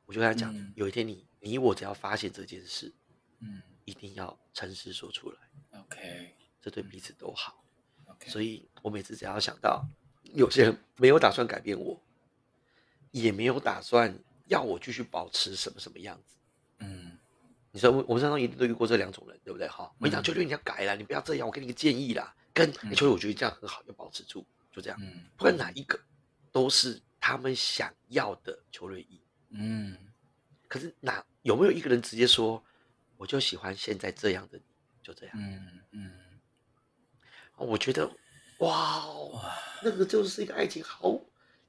[0.06, 2.92] 我就跟他讲：有一天你你我只要发现这件事，
[3.40, 5.38] 嗯，一定要诚实说出来。
[5.80, 7.62] OK，这对彼此都好。
[8.06, 9.84] OK，所以我每次只要想到
[10.34, 12.00] 有些人没有打算改变我，
[13.10, 14.16] 也没有打算
[14.46, 16.36] 要我继续保持什么什么样子，
[16.78, 17.18] 嗯，
[17.70, 19.68] 你说我我们身上一定都遇过这两种人，对不对？
[19.68, 22.34] 哈，我讲秋秋你要改了，你不要这样，我给你个建议啦。
[22.52, 24.44] 跟秋秋我觉得这样很好，要保持住。
[24.72, 25.00] 就这样，
[25.36, 25.98] 不管哪一个，
[26.52, 29.20] 都是他们想要的邱瑞义。
[29.50, 29.96] 嗯，
[30.68, 32.64] 可是哪有没有一个人直接说，
[33.16, 34.64] 我就喜欢现在这样的你，
[35.02, 35.34] 就这样。
[35.36, 36.40] 嗯嗯，
[37.56, 38.08] 我觉得，
[38.60, 39.04] 哇，
[39.82, 41.20] 那个就是一个爱情，好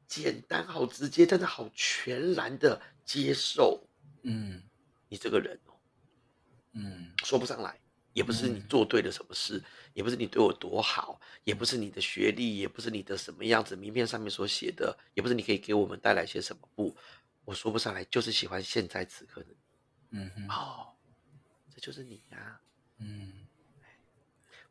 [0.08, 3.84] 简单，好直接，但是好全然的接受。
[4.22, 4.62] 嗯，
[5.10, 5.74] 你这个人哦，
[6.74, 7.81] 嗯，说不上来。
[8.14, 16.68] 也不是你做对了什么事，也不是你对我多好，也不是你的学历，也不是你的什么样子名片上面所写的，也不是你可以给我们带来些什么。
[16.76, 16.93] 不，
[17.45, 20.20] 我说不上来，就是喜欢现在此刻的你。
[20.20, 20.88] 嗯哼，哦，
[21.74, 22.59] 这就是你呀。
[22.97, 23.47] 嗯，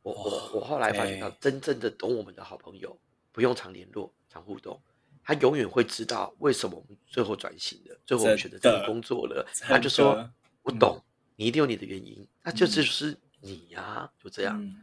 [0.02, 2.94] 我我我后来发现到，真正的懂我们的好朋友，
[3.32, 4.78] 不用常联络、常互动，
[5.24, 9.48] 他永远会知道为什么我们最后转型了，最后我们选择这个工作了。
[9.62, 10.30] 他就说
[10.60, 11.02] ：“我懂，
[11.36, 13.16] 你一定有你的原因。”那就就是。
[13.40, 14.76] 你呀，就这样，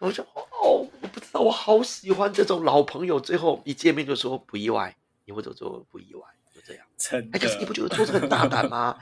[0.00, 6.22] 说哦，我不知道，我好喜欢这种老朋友，最后一见面就说不意外，你会怎么做不意外？
[6.54, 6.86] 就这样。
[6.96, 8.98] 真哎，可是你不觉得做这很大胆吗？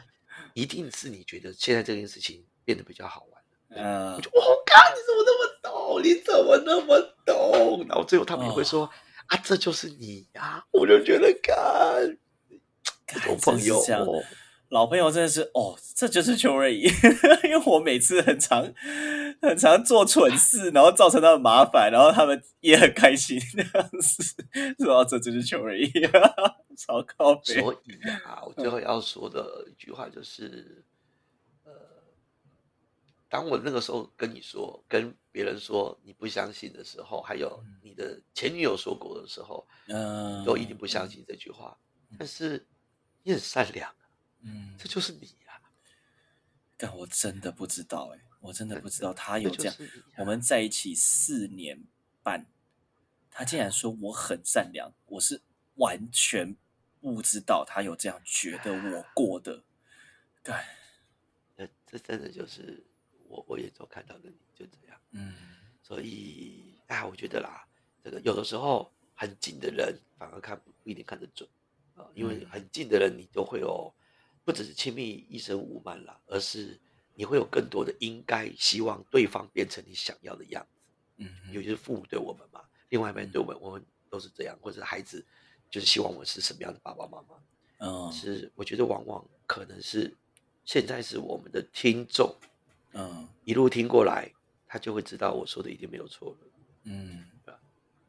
[0.55, 3.43] 一定是你觉得现在这件事情变得比较好玩。
[3.71, 6.03] 嗯，我就我靠，你怎么那么懂？
[6.03, 7.85] 你怎么那么懂？
[7.89, 8.89] 然后最后他们也会说
[9.27, 10.65] 啊，这就是你呀！
[10.71, 12.19] 我就觉得，干，
[13.07, 13.83] 干朋友
[14.75, 16.83] 老朋友真的是哦，这就是邱瑞怡，
[17.47, 18.75] 因为我每次很常
[19.41, 24.35] 很常做蠢事， 然后造成他们麻烦，然后他们也很开心， 这样子，
[24.83, 25.93] 说这就是邱瑞怡，
[26.77, 27.55] 超高飞。
[27.61, 30.85] 所以啊，我最后要说的一句话就是，
[31.63, 31.71] 呃，
[33.29, 41.79] 当我那个时候跟你说，跟别人说你不相信的时候，还有你的前女友说过的时候，嗯，都一定不相信这句话。
[42.19, 42.67] 但是
[43.23, 43.89] 你很善良，
[44.45, 45.61] 嗯，这就是你呀、
[46.77, 49.77] 但我真的不知道哎、我真的不知道他有这这样。
[50.19, 51.83] 我们在一起四年
[52.23, 52.47] 半，
[53.31, 55.41] 他竟然说我很善良，我是
[55.77, 56.55] 完全
[57.01, 59.65] 不知道他有这样觉得我过的。
[60.43, 60.55] 对，
[61.57, 62.85] 这这真的就是
[63.29, 65.01] 我我眼中看到的你，就这样。
[65.13, 65.35] 嗯
[65.83, 67.67] 所以啊，我觉得啦，
[68.03, 71.49] 这个有的时候很近的人反而看不不一定看得准
[71.95, 73.95] 啊、因为嗯很近的人你都会有，
[74.45, 76.79] 不只是亲密一生无慢啦，而是
[77.15, 80.81] 你会有更多的应该希望对方变成你想要的样子。
[81.17, 85.25] 嗯尤其是父母对我们嘛，另外一半对我们，我们都是这样，或者孩子
[85.71, 87.37] 就是希望我是什么样的爸爸妈妈。
[87.79, 90.15] 嗯是我觉得往往可能是
[90.65, 92.35] 现在是我们的听众
[92.93, 94.33] 嗯一路听过来，
[94.67, 96.47] 他就会知道我说的一定没有错了。
[96.85, 97.25] 嗯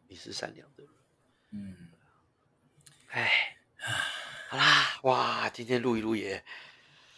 [0.08, 0.94] 你是善良的人，
[1.52, 1.90] 嗯，
[3.10, 3.58] 哎，
[4.56, 6.41] 好啦，哇，今天录一录也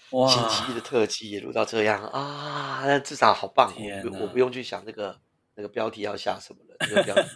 [0.10, 5.20] 哇，星期一的特辑也录到这样啊，那至少好棒，我不我不用去想那个
[5.54, 7.30] 那个标题要下什么了，那个标题，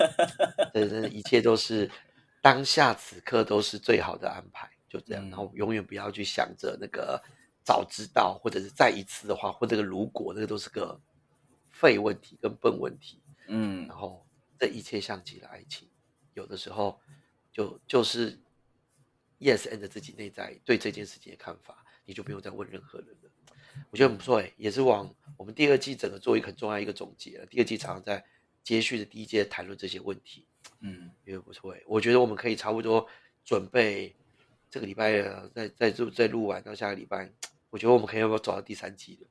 [0.74, 1.90] 对对，一切都是
[2.42, 7.22] 当下此刻都是最好的安排，就这样，嗯然后永远不要去想着那个
[7.64, 11.00] 早知道，或者是再一次的话，或这个如果，那个都是个
[11.70, 13.88] 废问题跟笨问题，嗯。
[13.88, 14.26] 然后
[14.58, 15.88] 这一切像极了爱情，
[16.34, 17.00] 有的时候
[17.52, 18.40] 就就是
[19.42, 23.32] yes and 自己内在对这件事情的看法，你就不用再问任何人了。
[23.90, 27.46] 我觉得很不错哎，也是往我们第二季整个做一个很重要一个总结了。
[27.46, 28.24] 第二季常常在
[28.64, 30.46] 接续的第一届谈论这些问题，
[30.82, 31.82] 嗯觉得不错哎。
[31.88, 33.08] 我觉得我们可以差不多
[33.44, 34.14] 准备
[34.70, 37.32] 这个礼拜呃再再录再录完到下个礼拜，
[37.70, 39.28] 我觉得我们可以要不要走到第三季了？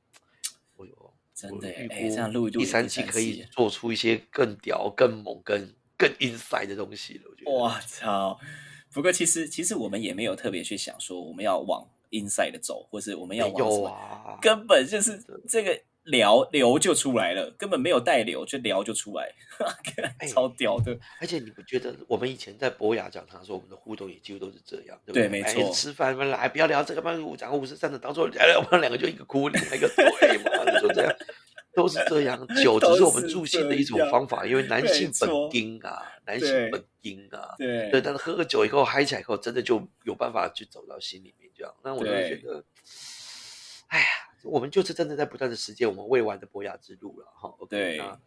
[0.75, 7.25] 我有真的哎这样录第三三季可以做出一些更屌、更猛、更更 inside 的东西了。
[7.29, 8.39] 我觉得我操！
[8.93, 19.31] 不过其实其实我们也没有特别去想说我们要往 inside 的走，或是我们要有往什么，啊，根本就是这个聊流就出来了，根本没有带流就聊就出来，
[20.19, 20.97] 哎超屌的。
[21.19, 25.27] 而且你不觉得我们以前在博雅讲堂的时候，我们的互动也几乎都是这样，对不对？
[25.29, 31.15] 没错吃饭嘛，来不要聊这个，班五讲五十三的，到最后聊聊，我们两个就一个哭，另外一个 对嘛，就这样，
[31.73, 32.47] 都是这样。
[32.63, 38.01] 酒只是我们助兴的一种方法，因为男性本丁啊，男性本丁啊，对对。
[38.01, 41.73] 但是喝个酒以后嗨起来以后，真的就有办法去走到心里面这样。
[41.83, 42.63] 那我就会觉得，
[43.87, 44.05] 哎呀，
[44.43, 47.49] 我们就是真的在不断的实践我们未完的博雅之路了哈。
[47.59, 48.19] OK，对那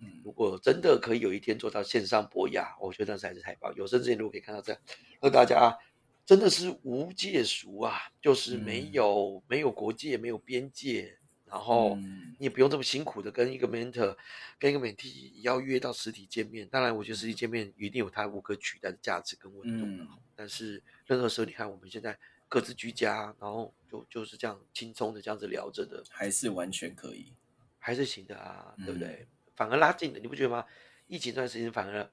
[0.00, 3.72] 嗯如果真的可以有一天做到线上博雅，我觉得那实在是太棒。
[3.76, 4.80] 有生之年如果可以看到这样，
[5.20, 5.78] 让大家
[6.26, 11.18] 真的是无界俗啊，就是没嗯有、没有国界，没有边界，
[11.52, 14.16] 然后嗯你也不用这么辛苦的跟一个 mentor、
[14.58, 16.66] 跟一个 mentee 要约到实体见面。
[16.68, 19.84] 当然，我觉得实体见面一定有它无可取代的价值跟温度。
[19.86, 27.32] 嗯但是任何时候，你看我们现在各自居家，然后就就是这样轻松的这样子聊着的，还是完全可以。
[27.78, 29.26] 还是行的啊，对不嗯对？
[29.54, 30.64] 反而拉近了，你不觉得吗？
[31.06, 32.10] 疫情这段时间反而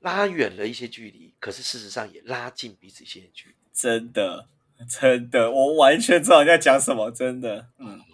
[0.00, 3.54] 拉远了一些距离，可是事实上也拉近彼此一些距离。
[3.72, 4.48] 真的，
[4.88, 8.07] 真的，我完全知道你在讲什么，真的，嗯哦，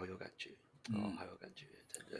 [0.00, 0.48] 好有感觉，
[0.94, 2.18] 哦嗯，好有感觉，真的。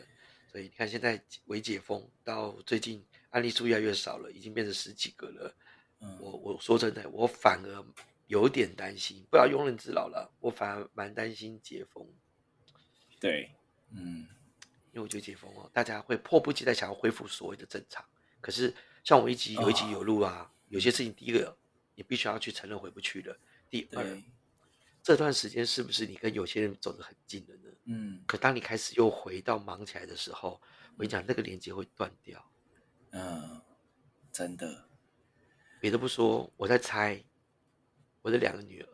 [0.52, 5.54] 所以你看，现在微解封到最近案例数越来越少了，已经变成十几个了。
[6.00, 7.84] 嗯，我我说真的，我反而
[8.26, 12.06] 有点担心，不要庸人自扰了，我反而蛮担心解封。
[13.18, 13.50] 对，
[13.92, 14.28] 嗯
[14.92, 18.04] 因为我觉得解封哦，大家会迫不及待想要恢复所谓的正常。
[18.42, 21.56] 可是像我一集有一集有录啊，有些事情，第一个
[21.94, 23.38] 你必须要去承认回不去了。
[23.70, 24.22] 第二，对，
[25.02, 27.70] 这段时间是不是你跟有些人走得很近了呢？
[27.86, 30.60] 嗯可当你开始又回到忙起来的时候，
[30.92, 32.44] 我跟你讲，那个连接会断掉。
[33.12, 33.60] 嗯，
[34.30, 34.88] 真的，
[35.80, 37.24] 别的不说，我在猜，
[38.22, 38.88] 我的两个女儿，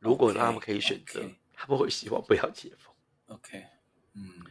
[0.00, 2.92] 如果让他们可以选择他们会希望不要解封。
[3.26, 3.64] OK，
[4.14, 4.44] 嗯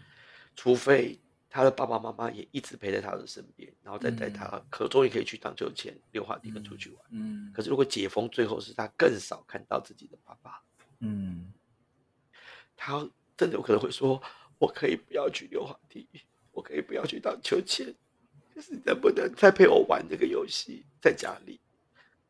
[0.55, 1.19] 除非
[1.55, 7.05] 他的爸爸妈妈也一直陪在他的身边，然后再带他，可终于可以去荡秋千、溜滑梯跟出去玩。
[7.11, 7.51] 嗯。
[7.53, 10.63] 可是如果解封，最后是他更少看到自己的爸爸。
[10.97, 11.53] 嗯。
[12.75, 14.19] 他真的有可能会说
[14.57, 16.07] ：“我可以不要去溜滑梯，
[16.53, 17.93] 我可以不要去荡秋千，
[18.55, 21.61] 可是能不能再陪我玩这个游戏，在家里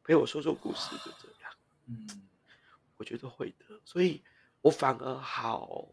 [0.04, 1.54] 陪我说说故事，就这样。”
[1.88, 2.28] 嗯。
[2.98, 4.22] 我觉得会的，所以
[4.60, 5.88] 我反而好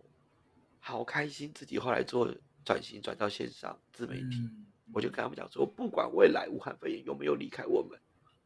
[0.81, 2.29] 好开心，自己后来做。
[2.71, 4.49] 转型转到线上自媒体，
[4.93, 7.99] 我就跟他们讲说，不管未来武汉肺炎有没有离开我们，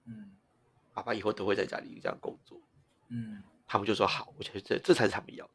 [0.07, 0.35] 嗯，
[0.95, 2.59] 爸爸以后都会在家里这样工作，
[3.09, 5.53] 嗯，他们就说好，我觉得这这才是他们要的，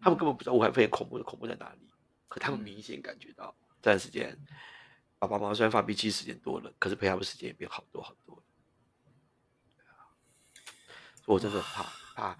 [0.00, 1.88] 他们根本不知道武汉肺炎恐怖的恐怖在哪里，
[2.26, 4.36] 可他们明显感觉到这段时间，
[5.20, 8.42] 爸爸妈妈虽然发脾气时间多了，可是陪他们时间也变好多好多，
[11.26, 12.38] 我真的很怕怕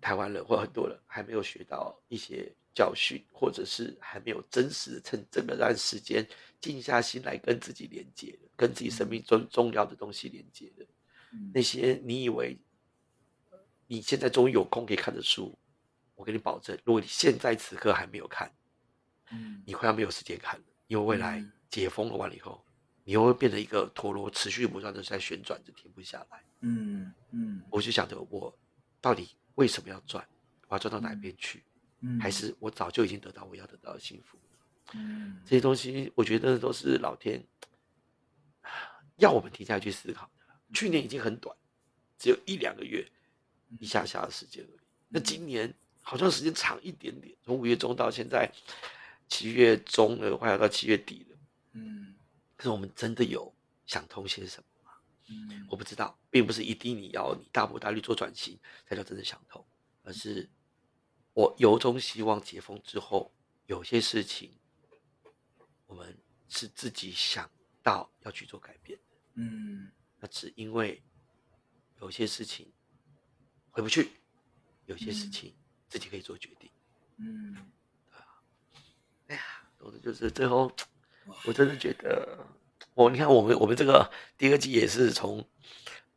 [0.00, 2.56] 台湾人或很多人还没有学到一些。
[2.74, 6.26] 教训，或者是还没有真实的趁这个段时间
[6.60, 10.86] 静下心来跟自己连接跟自己生命中重要的东西连接的，
[11.52, 12.58] 那些你以为
[13.86, 15.58] 你现在终于有空可以看的书，
[16.14, 18.50] 我给你保证，如果你现在此刻还没有看，
[19.30, 22.64] 嗯，你快要没有时间看了，因为未来解封了完了以后，
[23.04, 26.42] 你又会变成一个陀螺，持续不断的在旋转着，停不下来。
[26.60, 28.56] 嗯嗯，我就想着我
[29.00, 30.26] 到底为什么要转，
[30.68, 31.62] 我要转到哪边去？
[32.20, 34.38] 还是我早就已经得到我要得到的幸福。
[34.94, 37.42] 嗯，这些东西我觉得都是老天
[39.16, 40.32] 要我们停下来去思考的。
[40.74, 41.56] 去年已经很短，
[42.18, 43.06] 只有一两个月，
[43.78, 44.80] 一下下的时间而已。
[45.08, 48.50] 那今年好像时间长一点点，从五月中到现在
[49.28, 51.36] 七月中了，快要到七月底了。
[51.72, 52.14] 嗯，
[52.56, 53.54] 可是我们真的有
[53.86, 54.92] 想通些什么吗？
[55.28, 59.64] 嗯，我不知道，并不是一定你要你大步大力做转型才叫真的想通，
[60.02, 60.50] 而是。
[61.34, 63.32] 我由衷希望解封之后，
[63.66, 64.58] 有些事情
[65.86, 66.18] 我们
[66.48, 67.50] 是自己想
[67.82, 69.16] 到要去做改变的。
[69.34, 71.02] 嗯，那只因为
[72.00, 72.70] 有些事情
[73.70, 74.10] 回不去，
[74.84, 75.54] 有些事情
[75.88, 76.70] 自己可以做决定。
[77.16, 77.54] 嗯，
[78.10, 78.26] 对啊。
[79.28, 79.42] 哎呀，
[79.78, 80.70] 总之就是最后，
[81.46, 82.46] 我真的觉得，
[82.92, 85.48] 我你看我们我们这个第二季也是从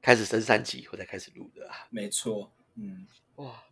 [0.01, 1.87] 开始升三级以后才开始录的啊。
[1.89, 2.51] 没错。
[2.73, 3.07] 嗯。
[3.35, 3.63] 哇。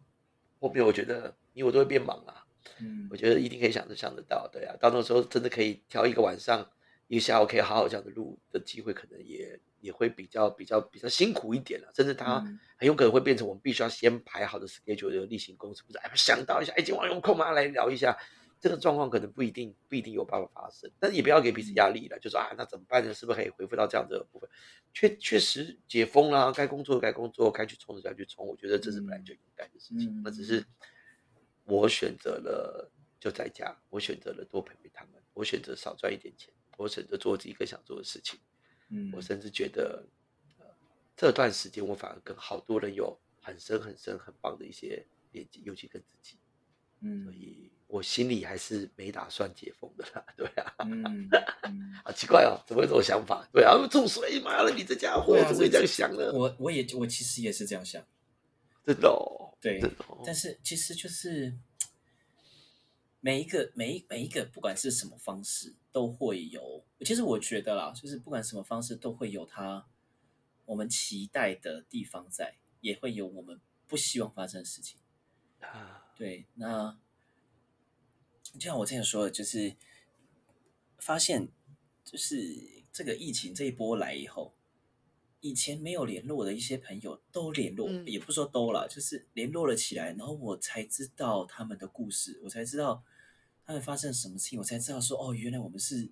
[0.64, 2.46] 后面我觉得你我都会变忙啊，
[2.80, 6.66] 嗯，我觉得一定可以想得想得到，对啊，到那时候真的可以挑一个晚上，
[7.08, 12.40] 一个下午可以好好这样的录的机会，可能也也会比较比较比较辛苦一点了，甚至他
[12.78, 15.98] 很有可能会变成我们必须要先排好的 schedule 的例行公事，不是？
[15.98, 17.52] 哎，想到一下，哎，今晚有空吗？
[17.52, 18.18] 来聊一下。
[18.64, 23.14] 这个状况可能不一定不一定有办法发生，但是也不要给彼此压力了，就说啊，那怎么办呢？
[23.14, 24.50] 是不是可以恢复到这样子的部分？
[24.94, 28.48] 确确实解封了，该工作该工作，该去冲的就要去冲。
[28.48, 30.22] 我觉得这是本来就应该的事情。
[30.24, 30.66] 那只是
[31.66, 32.90] 我选择了
[33.20, 38.40] 就在家，我选择了多陪陪他们，我选择少赚一点钱，我选择做自己更想做的事情。
[38.88, 40.08] 嗯，我甚至觉得，
[40.58, 40.66] 呃，
[41.18, 46.38] 这段时间我反而跟好多人有很深很深很棒的一些连接，尤其跟自己。
[47.04, 47.70] 嗯，所以。
[47.88, 51.30] 我心里还是没打算解封的啦，对啊，嗯，
[52.04, 53.48] 好奇怪哦，怎么会这种想法？
[53.54, 56.32] 对啊，中水妈了，你这家伙怎么会这样想呢？
[56.34, 58.04] 我我也我其实也是这样想，
[58.84, 59.80] 真的哦，对，
[60.26, 61.56] 但是其实就是
[63.20, 69.86] 每一个每一每一个不管是什么方式都会有，其实我觉得啦，就是不管什么方式都会有它
[70.66, 75.00] 我们期待的地方在，也会有我们不希望发生的事情
[75.60, 76.98] 啊，对，那。
[78.54, 79.76] 就像我之前说的，就是
[81.00, 81.48] 发现，
[82.06, 84.54] 就是这个疫情这一波来以后，
[85.40, 93.04] 以前没有联络的一些朋友都联络，也不说都了，就是联络了起来，然后我才知道他们的故事，我才知道
[93.66, 96.12] 他们发生什么事情，我才知道说，哦，原来我们是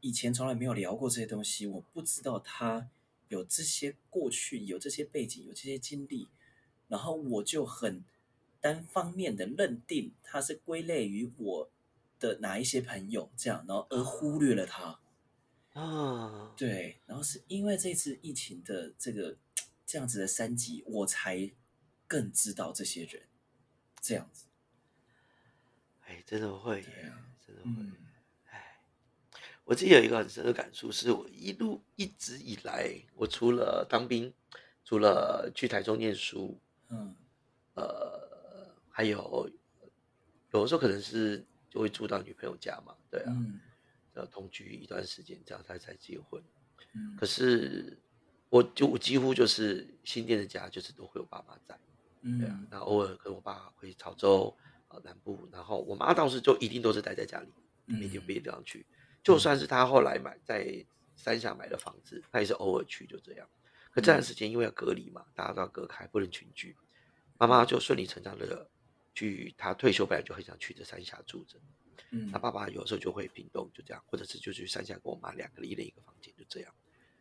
[0.00, 2.90] 以前从来没有聊过这些东西，我不知道他
[3.28, 6.26] 有这些过去，有这些背景，有这些经历，
[6.88, 8.02] 然后我就很。
[8.62, 11.70] 单方面的认定他是归类于我
[12.20, 15.00] 的哪一些朋友这样，然后而忽略了他
[15.72, 19.36] 啊，对，然后是因为这次疫情的这个
[19.84, 21.50] 这样子的三级，我才
[22.06, 23.24] 更知道这些人
[24.00, 24.46] 这样子。
[26.06, 26.82] 哎，真的会，
[27.44, 27.70] 真的会。
[28.50, 28.80] 哎，
[29.64, 34.32] 我自己有一个很深的感触，是我一路一直以来，我除了当兵，
[34.84, 37.16] 除了去台中念书，嗯，
[37.74, 38.30] 呃。
[38.92, 39.50] 还有，
[40.52, 43.34] 有的时候可能是就会住到女朋友家嘛，对啊，
[44.14, 46.40] 要同居一段时间，这样他才结婚。
[46.92, 47.98] 嗯，可是
[48.50, 51.78] 我就我几乎就是新店的家，就是都会有爸妈在，
[52.38, 54.54] 对啊，那偶尔跟我爸回潮州
[54.88, 57.48] 啊南部，然后我妈倒是就一定都是待在家里，
[57.86, 58.84] 每天不一定要去。
[59.22, 60.84] 就算是他后来买在
[61.16, 63.48] 山下买的房子，他也是偶尔去，就这样。
[63.90, 66.76] 可这段时间因为要隔离嘛，大家都要隔开，不能群聚，
[67.38, 68.68] 妈妈就顺理成章的
[69.14, 69.54] 去。
[69.56, 71.58] 他退休本来就很想去这三峡住着，
[72.10, 76.74] 嗯，他爸爸有时候就会屏东，就这样，或者是就去三峡跟我妈两个一人一个房间，就这样。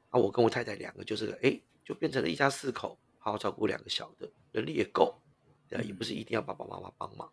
[0.10, 5.22] 啊，我跟我太太两个就是哎，就变成了一家四口，好好照顾两个小的，人力也够，
[5.70, 7.32] 对，也不是一定要爸爸妈妈帮忙。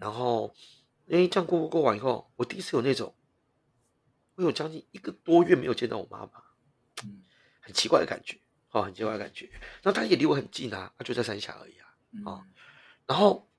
[0.00, 0.54] 然后，
[1.06, 3.14] 因为这样过过过完以后，我第一次有那种，
[4.36, 6.42] 我有将近一个多月没有见到我妈妈，
[7.04, 7.22] 嗯，
[7.60, 8.38] 很奇怪的感觉。
[8.70, 9.50] 哦，很奇怪的感觉。
[9.82, 12.30] 那他也离我很近啊，他就在三峡而已啊。
[12.30, 12.46] 啊，
[13.04, 13.49] 然后，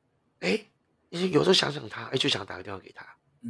[0.41, 0.63] 哎，
[1.09, 3.05] 有时候想想他，哎，就想打个电话给他，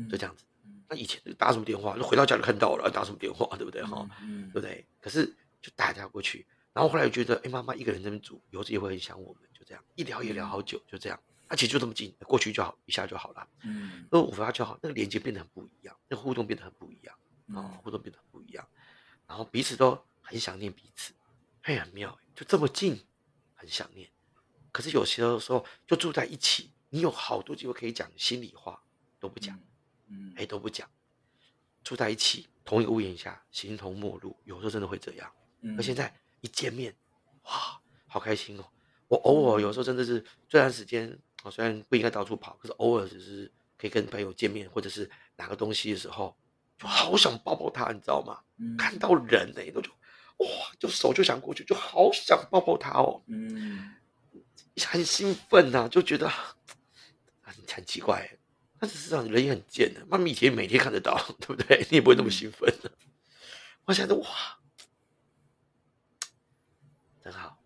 [0.09, 0.45] 就这样子。
[0.87, 1.97] 那以前打什么电话？
[1.97, 3.81] 就回到家就看到了，打什么电话，对不对？
[3.83, 4.07] 哈，
[4.53, 4.85] 对不对？
[5.01, 5.25] 可是
[5.61, 11.19] 就打电话过去，然后后来觉得，哎，妈妈一个人在那边煮，有时也会很想我们，就这样，一聊也聊好久，就这样。
[11.47, 13.45] 而且就这么近，过去就好，一下就好了。
[13.63, 17.13] 嗯，那我发现就好，那个连接变得很不一样，那个互动变得很不一样
[17.53, 18.65] 啊，互动变得很不一样，
[19.27, 21.13] 然后彼此都很想念彼此。
[21.61, 23.01] 嘿，很妙，就这么近，
[23.53, 24.09] 很想念。
[24.71, 28.79] 可是有些时候就住在一起，你有好多机会可以讲心里话，
[29.19, 29.57] 都不讲，
[30.09, 30.87] 嗯，哎，都不讲。
[31.83, 35.31] 住在一起，同一个屋檐下，形同陌路，有时候真的会这样。
[35.77, 36.93] 而现在一见面，
[37.43, 38.65] 哇，好开心哦！
[39.07, 46.35] 我偶尔有时候真的是这段时间，我，虽然不应该到处跑，可是偶尔只是可以跟朋友见面，或者是拿个东西的时候，
[46.77, 48.39] 就好想抱抱他，你知道吗？
[48.77, 49.89] 看到人呢，都就。
[50.37, 50.47] 哇，
[50.79, 53.93] 就手就想过去，就好想抱抱他哦，嗯，
[54.85, 56.27] 很兴奋呐，就觉得
[57.75, 58.37] 很很奇怪，
[58.79, 61.85] 但是实际上人也很贱的，妈咪以前每天看得到， 对不对？
[61.89, 62.91] 你也不会那么兴奋的。
[63.85, 64.59] 我想着哇，
[67.23, 67.61] 真好，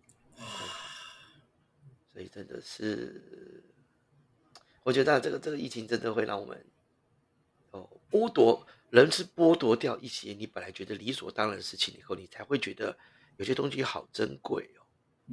[2.12, 3.62] 所以真的是，
[4.82, 6.66] 我觉得这个这个疫情真的会让我们
[7.72, 8.66] 哦剥夺。
[8.90, 12.96] 人是剥夺掉一些你本来觉得理所当然的事情以后，你才会觉得
[13.36, 14.86] 有些东西好珍贵哦，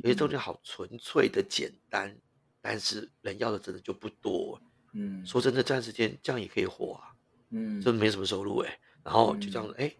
[0.03, 2.17] 有些东西好纯粹的简单，
[2.63, 4.59] 但是人要的真的就不多。
[4.93, 7.11] 嗯，说真的，这段时间这样也可以活啊，
[7.49, 9.93] 嗯，真没什么收入哎，然后就这样子哎，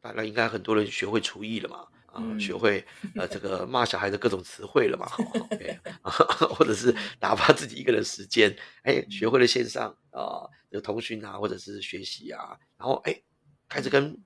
[0.00, 1.88] 大概应该很多人学会厨艺了嘛。
[2.12, 2.84] 啊，学会
[3.14, 5.06] 呃这个骂小孩的各种词汇了嘛？
[6.02, 6.24] 哈，
[6.56, 13.22] 或者是打发自己一个人时间，哎，学会了线上啊，有通讯啊，或者是学习啊，然后哎，
[13.68, 14.20] 开始跟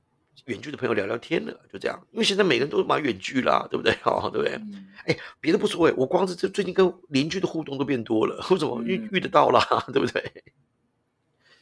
[0.46, 1.98] 远距的朋友聊聊天了，就这样。
[2.12, 3.92] 因为现在每个人都蛮远距啦，对不对？
[4.04, 4.60] 哦，对不对？
[5.06, 9.60] 哎，别的不说哎，我光是这最近跟邻居的互动都变多了， 为什么遇遇得到啦，
[9.92, 10.44] 对不对？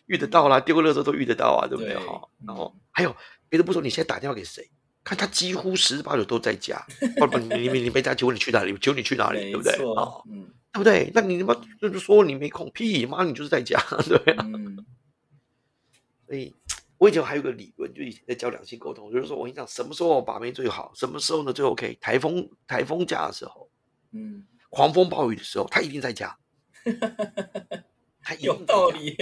[0.06, 1.94] 遇得到啦，丢个垃圾都遇得到啊，对不对？
[1.96, 3.14] 哈，然后还有
[3.48, 4.68] 别的不说，你现在打电话给谁？
[5.04, 6.80] 看他几乎十之八九都在家，
[7.18, 8.72] 不不，你你你没家，请问你去哪里？
[8.78, 9.50] 求你去哪里？
[9.50, 9.72] 对不对？
[9.94, 11.10] 啊，嗯，对不对？
[11.12, 14.46] 那你他妈就是说你没空，屁妈，你就是在家，对啊。
[16.28, 16.54] 所以，
[17.02, 20.92] 我以前还有个理论，就以前在教两性沟通，就是说我跟你讲，什么时候把妹最好？
[20.94, 21.98] 什么时候呢最 OK？
[22.00, 23.68] 台风台风假的时候，
[24.12, 26.38] 嗯，狂风暴雨的时候，他一定在家。
[28.22, 29.16] 他有道理。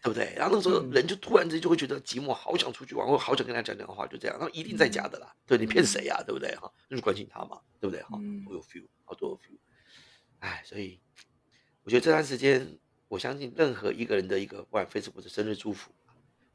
[0.00, 0.32] 对不对？
[0.36, 4.36] 然后那时候人就突然之间就会觉得寂寞，好想出去玩，或好想跟他讲讲话，就这样。
[4.38, 6.22] 然后一定在家的啦，对你骗谁呀？
[6.24, 6.54] 对不对？
[6.56, 8.02] 哈，就是关心他嘛，对不对？
[8.02, 9.58] 哈，我有 feel，好多 feel。
[10.38, 11.00] 哎，所以
[11.82, 12.78] 我觉得这段时间，
[13.08, 15.90] 我相信任何一个人的一个，不管 Facebook 的生日祝福，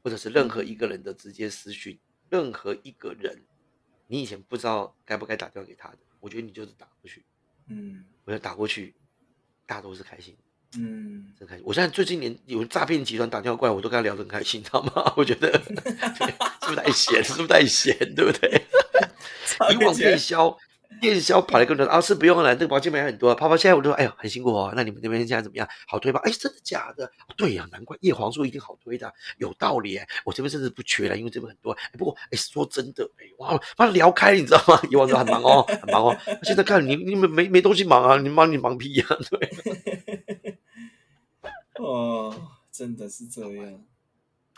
[0.04, 1.98] 或者是任何一个人的直接私讯，
[2.28, 3.42] 任何一个人，
[4.06, 7.24] 你以前不知道该不该打电话给他的，我觉得你就是打过去。
[7.68, 8.94] 嗯，我要打过去，
[9.64, 10.36] 大家都是开心。
[10.76, 11.64] 嗯，真开心。
[11.66, 15.10] 我现在最近连有诈骗集团打电话过来，我都跟他聊得很开心，知道吗？
[15.16, 17.24] 我觉得 是不是太闲？
[17.24, 17.96] 是不是太闲？
[18.14, 18.62] 对不对？
[19.72, 20.54] 以往夜宵。
[21.02, 23.34] 夜宵跑来跟人啊，是不用了，那个保健品很多。
[23.34, 24.72] 泡泡现在我都说，哎呦，很辛苦哦。
[24.74, 25.68] 那你们那边现在怎么样？
[25.86, 26.20] 好推吧？
[26.24, 27.10] 哎，真的假的？
[27.36, 29.98] 对呀，难怪叶黄素一定好推的，有道理。
[30.24, 31.76] 我这边甚至不缺了，因为这边很多。
[31.98, 34.80] 不过，哎，说真的，哎，哇，把聊开，你知道吗？
[34.90, 36.16] 叶黄素很忙哦，很忙哦。
[36.42, 38.16] 现在看你，你们没没东西忙啊？
[38.18, 39.06] 你忙你忙屁呀？
[39.30, 40.58] 对。
[41.84, 42.34] 哦，
[42.70, 43.84] 真的是这样，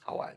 [0.02, 0.36] 好玩。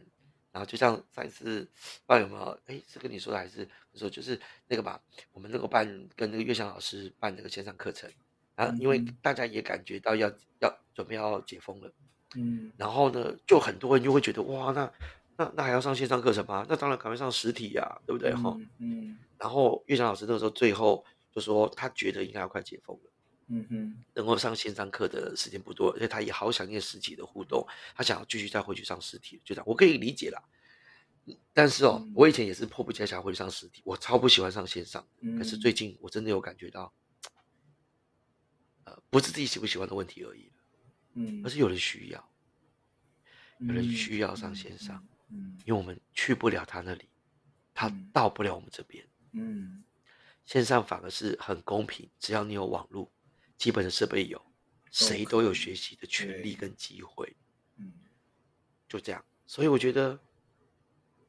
[0.59, 1.61] 然后就像上一次，
[2.05, 2.59] 不知道有没有？
[2.65, 4.37] 哎，是跟你说的还是说就是
[4.67, 5.01] 那个吧？
[5.31, 5.87] 我们那个办
[6.17, 8.11] 跟那个月翔老师办那个线上课程
[8.55, 10.29] 啊，因为大家也感觉到要
[10.59, 11.89] 要准备要解封了，
[12.35, 14.91] 嗯，然后呢，就很多人就会觉得哇，那
[15.37, 16.65] 那那还要上线上课程吗？
[16.67, 18.33] 那当然赶快上实体呀，对不对？
[18.33, 19.17] 哈，嗯。
[19.37, 23.08] 然后月翔老师那个时候最后就说，他觉得应该要快解封了。
[23.49, 30.41] 嗯哼，能够上线上课的时间不多，而且他也好想念实体的互动，他想要继续再回去上实体，就这样，我可以理解啦。
[31.53, 35.05] 但是哦，我以前也是迫不及待想回去上实体，我超不喜欢上线上。
[35.37, 36.91] 可是最近我真的有感觉到，
[38.85, 40.51] 呃，不是自己喜不喜欢的问题而已，
[41.13, 42.31] 嗯，而是有人需要，
[43.59, 47.09] 有人需要上线上，嗯，因为我们去不了他那里，
[47.73, 49.83] 他到不了我们这边，嗯，
[50.45, 53.11] 线上反而是很公平，只要你有网络，
[53.59, 54.43] 基本的设备有，
[54.89, 57.31] 谁都有学习的权利跟机会，
[57.77, 57.93] 嗯，
[58.87, 60.19] 就这样，所以我觉得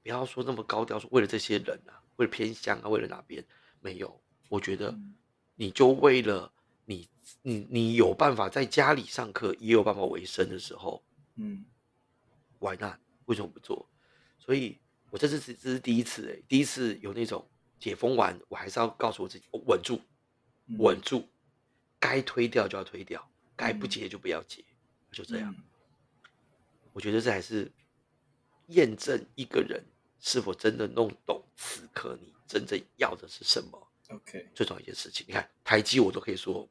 [0.03, 3.45] 不要说那么高调，说为了这些人啊，为了偏向啊，为了哪边
[3.81, 4.18] 没有，
[4.49, 4.99] 我觉得
[5.57, 6.51] 你就为了。
[6.87, 7.09] 你
[7.43, 11.01] 你你有办法在家里上课，也有办法维生的时候，
[11.37, 11.64] 嗯
[12.59, 12.99] ，Why not？
[13.26, 13.89] 为什么不做？
[14.41, 20.01] 所以，我这次是这是第一次哎，第一次有那种解封完，我还是要告诉我自己稳住，
[20.78, 21.28] 稳住，
[22.01, 24.65] 该推掉就要推掉，该不接就不要接，
[25.13, 25.55] 就这样。
[26.93, 27.71] 我觉得这还是
[28.69, 29.81] 验证一个人
[30.19, 33.89] 是否真的弄懂此刻你真正要的是什么。
[34.09, 36.69] OK，最重要一件事情，你看台积我都可以说。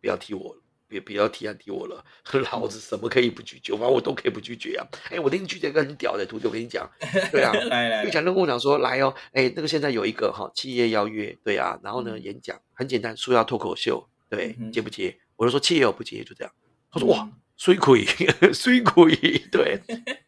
[0.00, 2.02] 不要提我了，别不要提案提我了。
[2.52, 3.72] 老子什么可以不拒绝？
[3.72, 4.86] 反正我都可以不拒绝啊！
[5.10, 6.88] 哎，我那天拒绝一个很屌的徒弟，我跟你讲，
[7.32, 15.18] 对啊，来来，玉强跟我讲说来哦，哎，那个现在有一个哈企业邀约，对啊，然后呢演讲很简单，说要脱口秀，对，接不接？
[15.36, 16.52] 我就说企业我不接，就这样。
[16.90, 18.06] 他说哇，虽亏
[18.54, 19.14] 虽亏，
[19.52, 19.78] 对，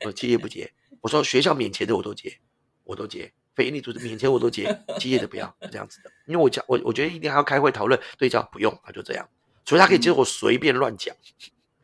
[0.05, 0.71] 我企业不接。
[1.01, 2.37] 我说学校免钱的我都接，
[2.85, 3.33] 我都接。
[3.55, 9.29] 非营利组织免钱我都接，企业的不要这样子的，因为我讲我我觉得一定还要开会讨论对叫，不用他就这样。
[9.65, 11.15] 所以他可以接受我随便乱讲，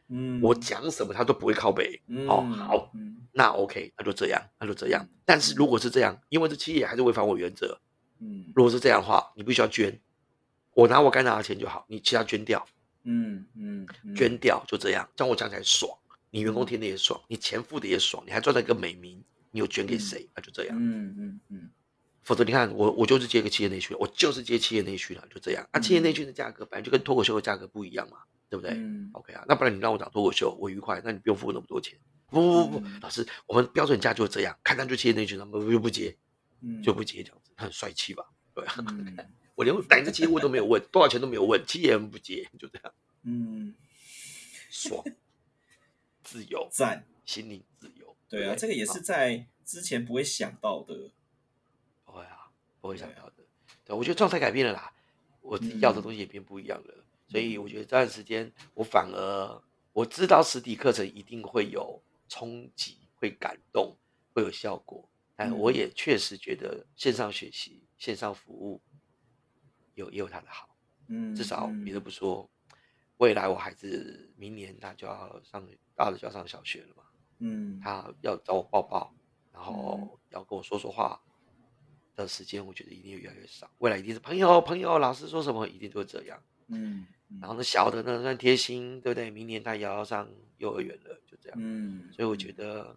[0.08, 2.90] 嗯，我讲什么他都不会靠背，哦，好，
[3.32, 5.06] 那 OK，那就这样，那就这样。
[5.24, 7.78] 但是如果是这样，因为这企业还是违反我原则，
[8.18, 10.00] 嗯，如果是这样的话，你必须要捐，
[10.78, 12.64] 我拿我该拿的钱就好，你其他捐掉，
[13.02, 15.90] 嗯嗯，捐掉就这样，这样我讲起来爽，
[16.30, 19.20] 你员工听的也爽，你钱付的也爽，你还赚了一个美名，
[19.50, 21.70] 你有捐给谁，那就这样，嗯嗯嗯。
[22.22, 25.68] 否则你看我我就是接个企业内训，我就是接企业内训了，就这样。
[25.72, 28.18] 啊，企业内训的价格本来就跟脱口秀的价格不一样嘛，
[28.48, 28.70] 对不对
[29.14, 31.98] ？OK 啊，那不然你让我讲脱口秀，我愉快，那你不用付那么多钱。
[32.30, 36.16] 不不不不，老师，我们标准价就是这样，看单就企业内需，他们又不接，
[36.84, 38.22] 就不接这样子，很帅气吧？
[38.54, 38.64] 对，
[39.58, 42.94] 我连哪个企业问都没有问，多少钱都没有问，七也不接，就这样。
[43.24, 43.74] 嗯，
[44.70, 45.04] 爽，
[46.22, 48.14] 自由，赞，心灵自由。
[48.28, 51.10] 对啊，这个也是在之前不会想到的。
[52.04, 53.44] 不会啊，不会想要的，
[53.84, 54.92] 对，我觉得状态改变了啦，
[55.40, 56.94] 我自己要的东西也变不一样了，
[57.26, 63.96] 所以我觉得这段时间我反而我知道实体课程一定会有冲击，会感动，
[64.32, 65.04] 会有效果，
[65.34, 68.80] 但我也确实觉得线上学习、线上服务
[69.98, 70.68] 有也有他的好，
[71.08, 72.48] 嗯，至少别的不说，
[73.18, 77.02] 未来我孩子明年他就要上大的就要上小学了嘛，
[77.38, 79.14] 嗯，他要找我抱抱，
[79.52, 81.20] 然后要跟我说说话。
[82.14, 83.70] 的时间，我觉得一定越来越少。
[83.78, 86.42] 未来一定是朋友，朋友，老师说什么，一定都会这样。
[86.66, 87.06] 嗯，
[87.40, 89.30] 然后呢，小的呢算贴心，对不对？
[89.30, 91.56] 明年他也要上幼儿园了，就这样。
[91.60, 92.92] 嗯，所以我觉得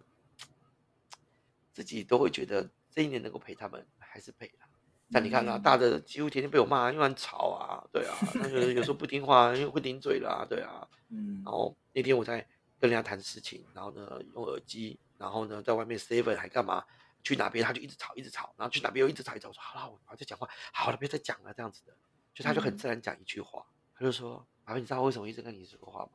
[1.72, 4.66] 自己都会觉得这一年能够陪他们，还是陪他。
[5.12, 10.88] 但你看啊，大的几乎天天被我骂，因为很吵啊，对啊，那个有时候不听话，因为会顶嘴啦，对啊。
[11.14, 12.38] 嗯，然后那天我在
[12.80, 16.82] 跟人家谈事情，然后呢用耳机，然后呢在外面 seven 还干嘛？
[17.22, 19.48] 去哪边他就一直吵一直吵，然后去哪边又一直吵一直吵。
[19.48, 21.94] 我说好了，我还在讲话，好了，别再讲了，这样子的，
[22.34, 26.10] 就他就很自然讲一句话，他就说：“宝贝，你知道我为什么一直跟你说话吗？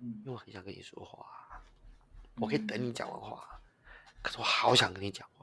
[0.00, 1.26] 嗯，因为我很想跟你说话，
[2.36, 3.42] 我可以等你讲完话，
[4.20, 5.33] 可是我好想跟你讲话，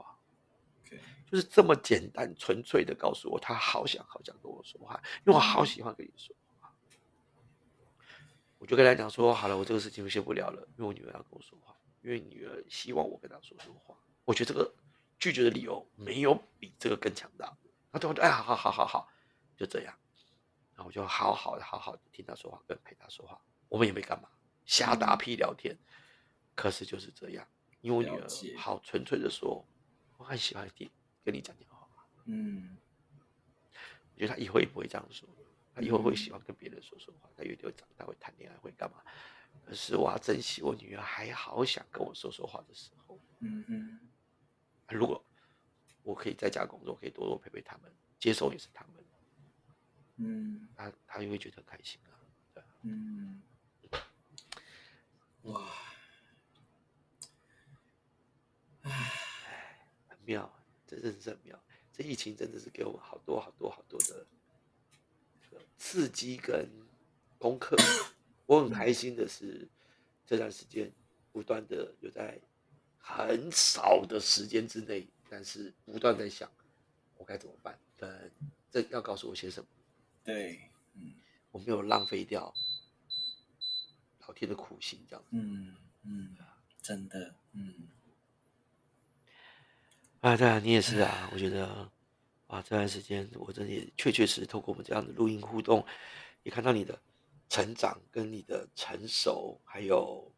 [1.31, 6.71] 就是这么简单纯粹的告诉我，他好想好想跟我说话，因为我好喜欢跟你说话。
[8.57, 14.71] 我就跟他讲说，好了，我这个事情先不聊了，因为我女儿要跟我说话，因为女儿希望我跟她说说话，我觉得这个。”
[15.21, 17.55] 拒绝的理由没有比这个更强大。
[17.91, 19.07] 他对我就哎，好好好好，
[19.55, 19.93] 就这样。
[20.73, 23.39] 然后我就好好的好好的听他说话，跟陪他说话。
[23.69, 24.27] 我们也没干嘛，
[24.65, 25.77] 瞎打屁聊天。
[26.55, 27.47] 可是就是这样，
[27.81, 28.27] 因为我女儿
[28.57, 29.63] 好纯粹的说，
[30.17, 30.89] 我很喜欢听
[31.23, 31.87] 跟你讲讲话。
[32.25, 32.77] 嗯，
[34.13, 35.27] 我觉得他以后也不会这样说，
[35.73, 37.29] 他以后会喜欢跟别人说说话。
[37.35, 39.01] 他有点长大会谈恋爱会干嘛？
[39.65, 43.19] 可是我要珍惜我女儿还好想跟我说说话的时候。
[43.39, 43.99] 嗯嗯。
[44.89, 45.23] 如果
[46.03, 49.05] 我可以在家工作，可以多多陪陪他们，接受也是他们，
[50.17, 52.11] 嗯，他他也会觉得很开心啊，
[52.53, 53.41] 对，嗯，
[55.43, 55.67] 哇，
[58.81, 60.51] 唉，很妙，
[60.99, 61.63] 真的是很妙，
[61.93, 64.25] 这疫情真的是给我们好多好多好多的
[65.77, 66.67] 刺激跟
[67.37, 67.77] 功课。
[68.45, 69.67] 我很开心的是，
[70.25, 70.91] 这段时间
[71.31, 72.39] 不断的有在。
[73.03, 76.49] 很少的时间之内，但是不断在想，
[77.17, 77.77] 我该怎么办？
[77.97, 78.29] 呃，
[78.69, 79.67] 这要告诉我些什么？
[80.23, 81.15] 对，嗯，
[81.49, 82.53] 我没有浪费掉
[84.19, 85.29] 老天的苦心，这样子。
[85.31, 86.37] 嗯嗯，
[86.79, 87.73] 真的，嗯。
[90.21, 91.29] 啊，对啊，你也是啊。
[91.33, 91.65] 我觉得，
[92.47, 95.83] 啊，这段时间我真的也确确实实透过我们这样的录音互动，
[96.43, 96.97] 也看到你的
[97.49, 100.31] 成长跟你的成熟，还有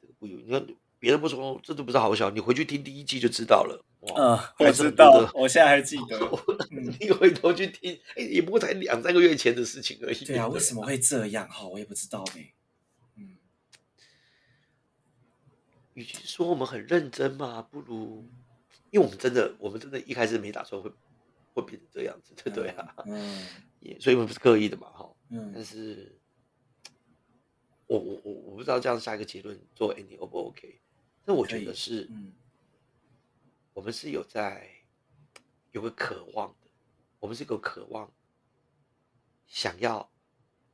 [0.00, 0.66] 这个不有你看
[0.98, 2.30] 别人不说，这都不是好笑。
[2.30, 3.84] 你回去听第一季就知道了。
[4.16, 6.18] 嗯，我知道，我现在还记得。
[7.00, 10.24] 你回头去听，哎，也不过才两三个月前的事情而已。
[10.24, 11.48] 对啊，为什么会这样？
[11.48, 12.44] 哈，我也不知道呢。
[13.16, 13.36] 嗯，
[15.94, 18.28] 与其说我们很认真嘛，不如。
[18.90, 20.90] 因为我们真的，我们真的一开始没打算会
[21.54, 23.46] 会变成这样子，对对啊，嗯，
[23.80, 26.18] 也所以我们不是刻意的嘛，哈，嗯，但是，
[27.86, 30.80] 我我我我不知道这样下一个结论做 ending O 不 OK？
[31.24, 32.32] 但我觉得是，嗯，
[33.74, 34.68] 我们是有在
[35.72, 36.68] 有个渴望的，
[37.20, 38.10] 我们是有渴望
[39.46, 40.10] 想要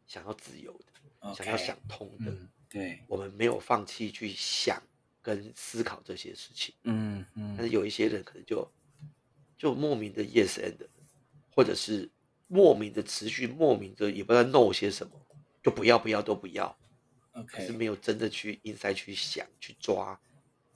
[0.07, 2.33] 想要自由的，想要想通的，
[2.69, 4.81] 对，我们没有放弃去想。
[5.25, 8.71] 跟思考这些事情，嗯嗯，但是有一些人可能就
[9.57, 10.77] 就莫名的 yes and，
[11.51, 12.11] 或者是
[12.47, 15.19] 莫名的持续，莫名的也不知道 no 些什么，
[15.63, 16.77] 就不要不要都不要
[17.33, 20.21] ，OK，是没有真的去 inside 去想去抓，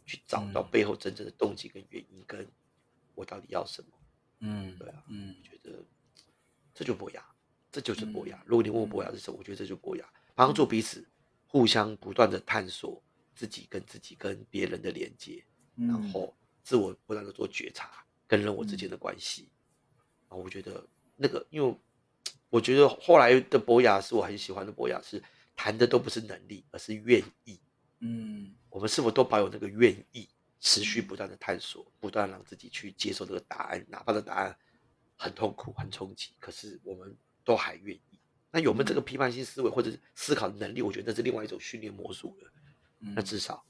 [0.07, 2.49] 去找到背后真正的动机跟原因，跟
[3.15, 3.89] 我到底要什么，
[4.41, 5.85] 嗯，对啊，嗯，我觉得
[6.73, 7.23] 这就博雅，
[7.71, 8.43] 这就是博雅。
[8.47, 11.07] 如果你问我博雅是什么，我觉得这就博雅，帮助彼此
[11.47, 13.03] 互相不断的探索。
[13.39, 15.45] 自己跟自己跟别人的连接，
[15.77, 19.49] 然后自我不断的做觉察，跟人我之间的关系
[20.27, 20.85] 啊，我觉得
[21.15, 21.73] 那个，因为
[22.51, 25.23] 我觉得后来的博雅是我很喜欢的博雅，是
[25.55, 27.61] 谈的都不是能力，而是愿意。
[28.01, 30.29] 嗯，我们是否都保有那个愿意，
[30.59, 34.59] 持续不断的探索，不断让自己去接受这个答案，哪怕这答案
[35.17, 38.19] 很痛苦、很冲击，可是我们都还愿意。
[38.51, 40.83] 那有没有这个批判性思维或者思考的能力？
[40.83, 42.51] 我觉得那是另外一种训练魔术了。
[43.01, 43.65] 那至少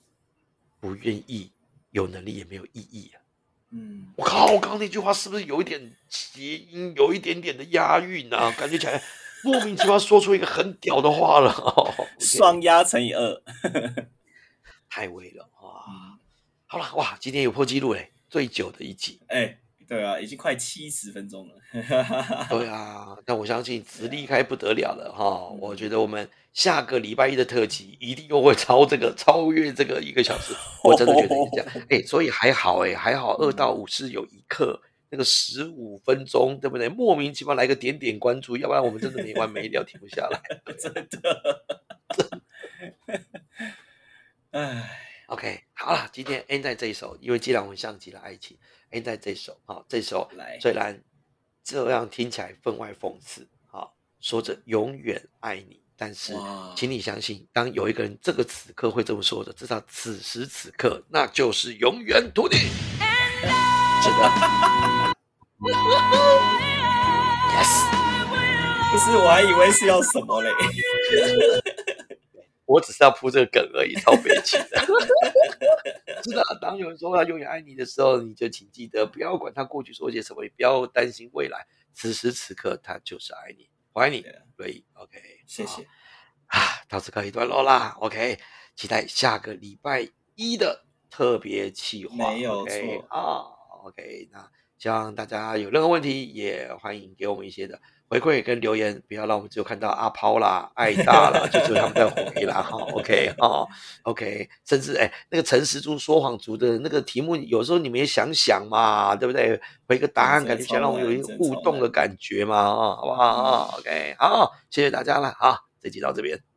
[0.80, 1.50] 不愿意
[1.90, 3.20] 有能力也没有意义啊。
[3.70, 8.50] 嗯，我靠，我刚刚那句话是不是有一点谐音，有一点点的押韵啊？
[8.58, 9.02] 感觉起来
[9.44, 11.52] 莫名其妙说出一个很屌的话了。
[12.18, 13.42] 双押乘以二，
[14.88, 16.18] 太威了哇！
[16.66, 19.20] 好了哇，今天有破纪录嘞，最久的一集。
[19.28, 19.58] 哎。
[19.88, 21.54] 对啊，已经快七十分钟了。
[22.50, 25.48] 对啊， 但我相信直立开不得了了哈。
[25.58, 30.54] 我觉得我们下个礼拜一的特辑一定又会超这个，超越这个一个小时。
[30.84, 31.86] 我真的觉得是这样。
[31.88, 34.78] 哎，所以还好哎，还好二到五是有一刻
[35.08, 36.86] 那个十五分钟，对不对？
[36.90, 40.38] 莫名其妙来个点点关注，要不然我们真的没完没了，停不下来。
[40.78, 41.64] 真的，
[44.50, 45.04] 哎。
[45.28, 48.56] OK，好了，今天 end 在这一首，因为既然我们像极了爱情
[48.90, 50.28] ，end 在这首，好，这首
[50.60, 51.02] 虽然
[51.62, 56.34] 这样听起来分外讽刺，好，说着永远爱你，但是，
[56.76, 62.56] 请你相信，当有一个人这个此刻会这么说的，至少此时此刻，那就是永远土地。
[64.02, 64.30] 是的。
[67.58, 67.72] Yes。
[68.90, 70.50] 不是，我还以为是要什么嘞。
[72.68, 74.78] 我只是要铺这个梗而已，超悲情的。
[76.22, 81.66] 是的，当有人说他永远爱你的时候，你就请记得，不要管他过去说些什么，也不要担心未来。
[81.94, 84.20] 此时此刻，他就是爱你，我爱你。
[84.54, 85.82] 对，OK，谢谢。
[86.48, 87.96] 啊，到此告一段落啦。
[88.00, 88.38] OK，
[88.76, 92.32] 期待下个礼拜一的特别企划。
[92.32, 93.48] 没有错啊。
[93.84, 97.80] OK，那希望大家有任何问题，也欢迎给我们一些的。
[98.08, 102.62] 回馈跟留言，不要让我们只有看到阿抛啦、 爱大啦，就只有他们在回啦。
[102.62, 103.66] 哈，OK，哈
[104.02, 109.60] ，OK，甚至哎，那个诚实族、说谎族的那个题目，有时候你们也想想嘛，对不对？
[109.86, 116.47] 回个答案，感觉想让我们有一个互动的感觉嘛，啊，好不好？OK，好，谢谢大家了，好，这集到这边。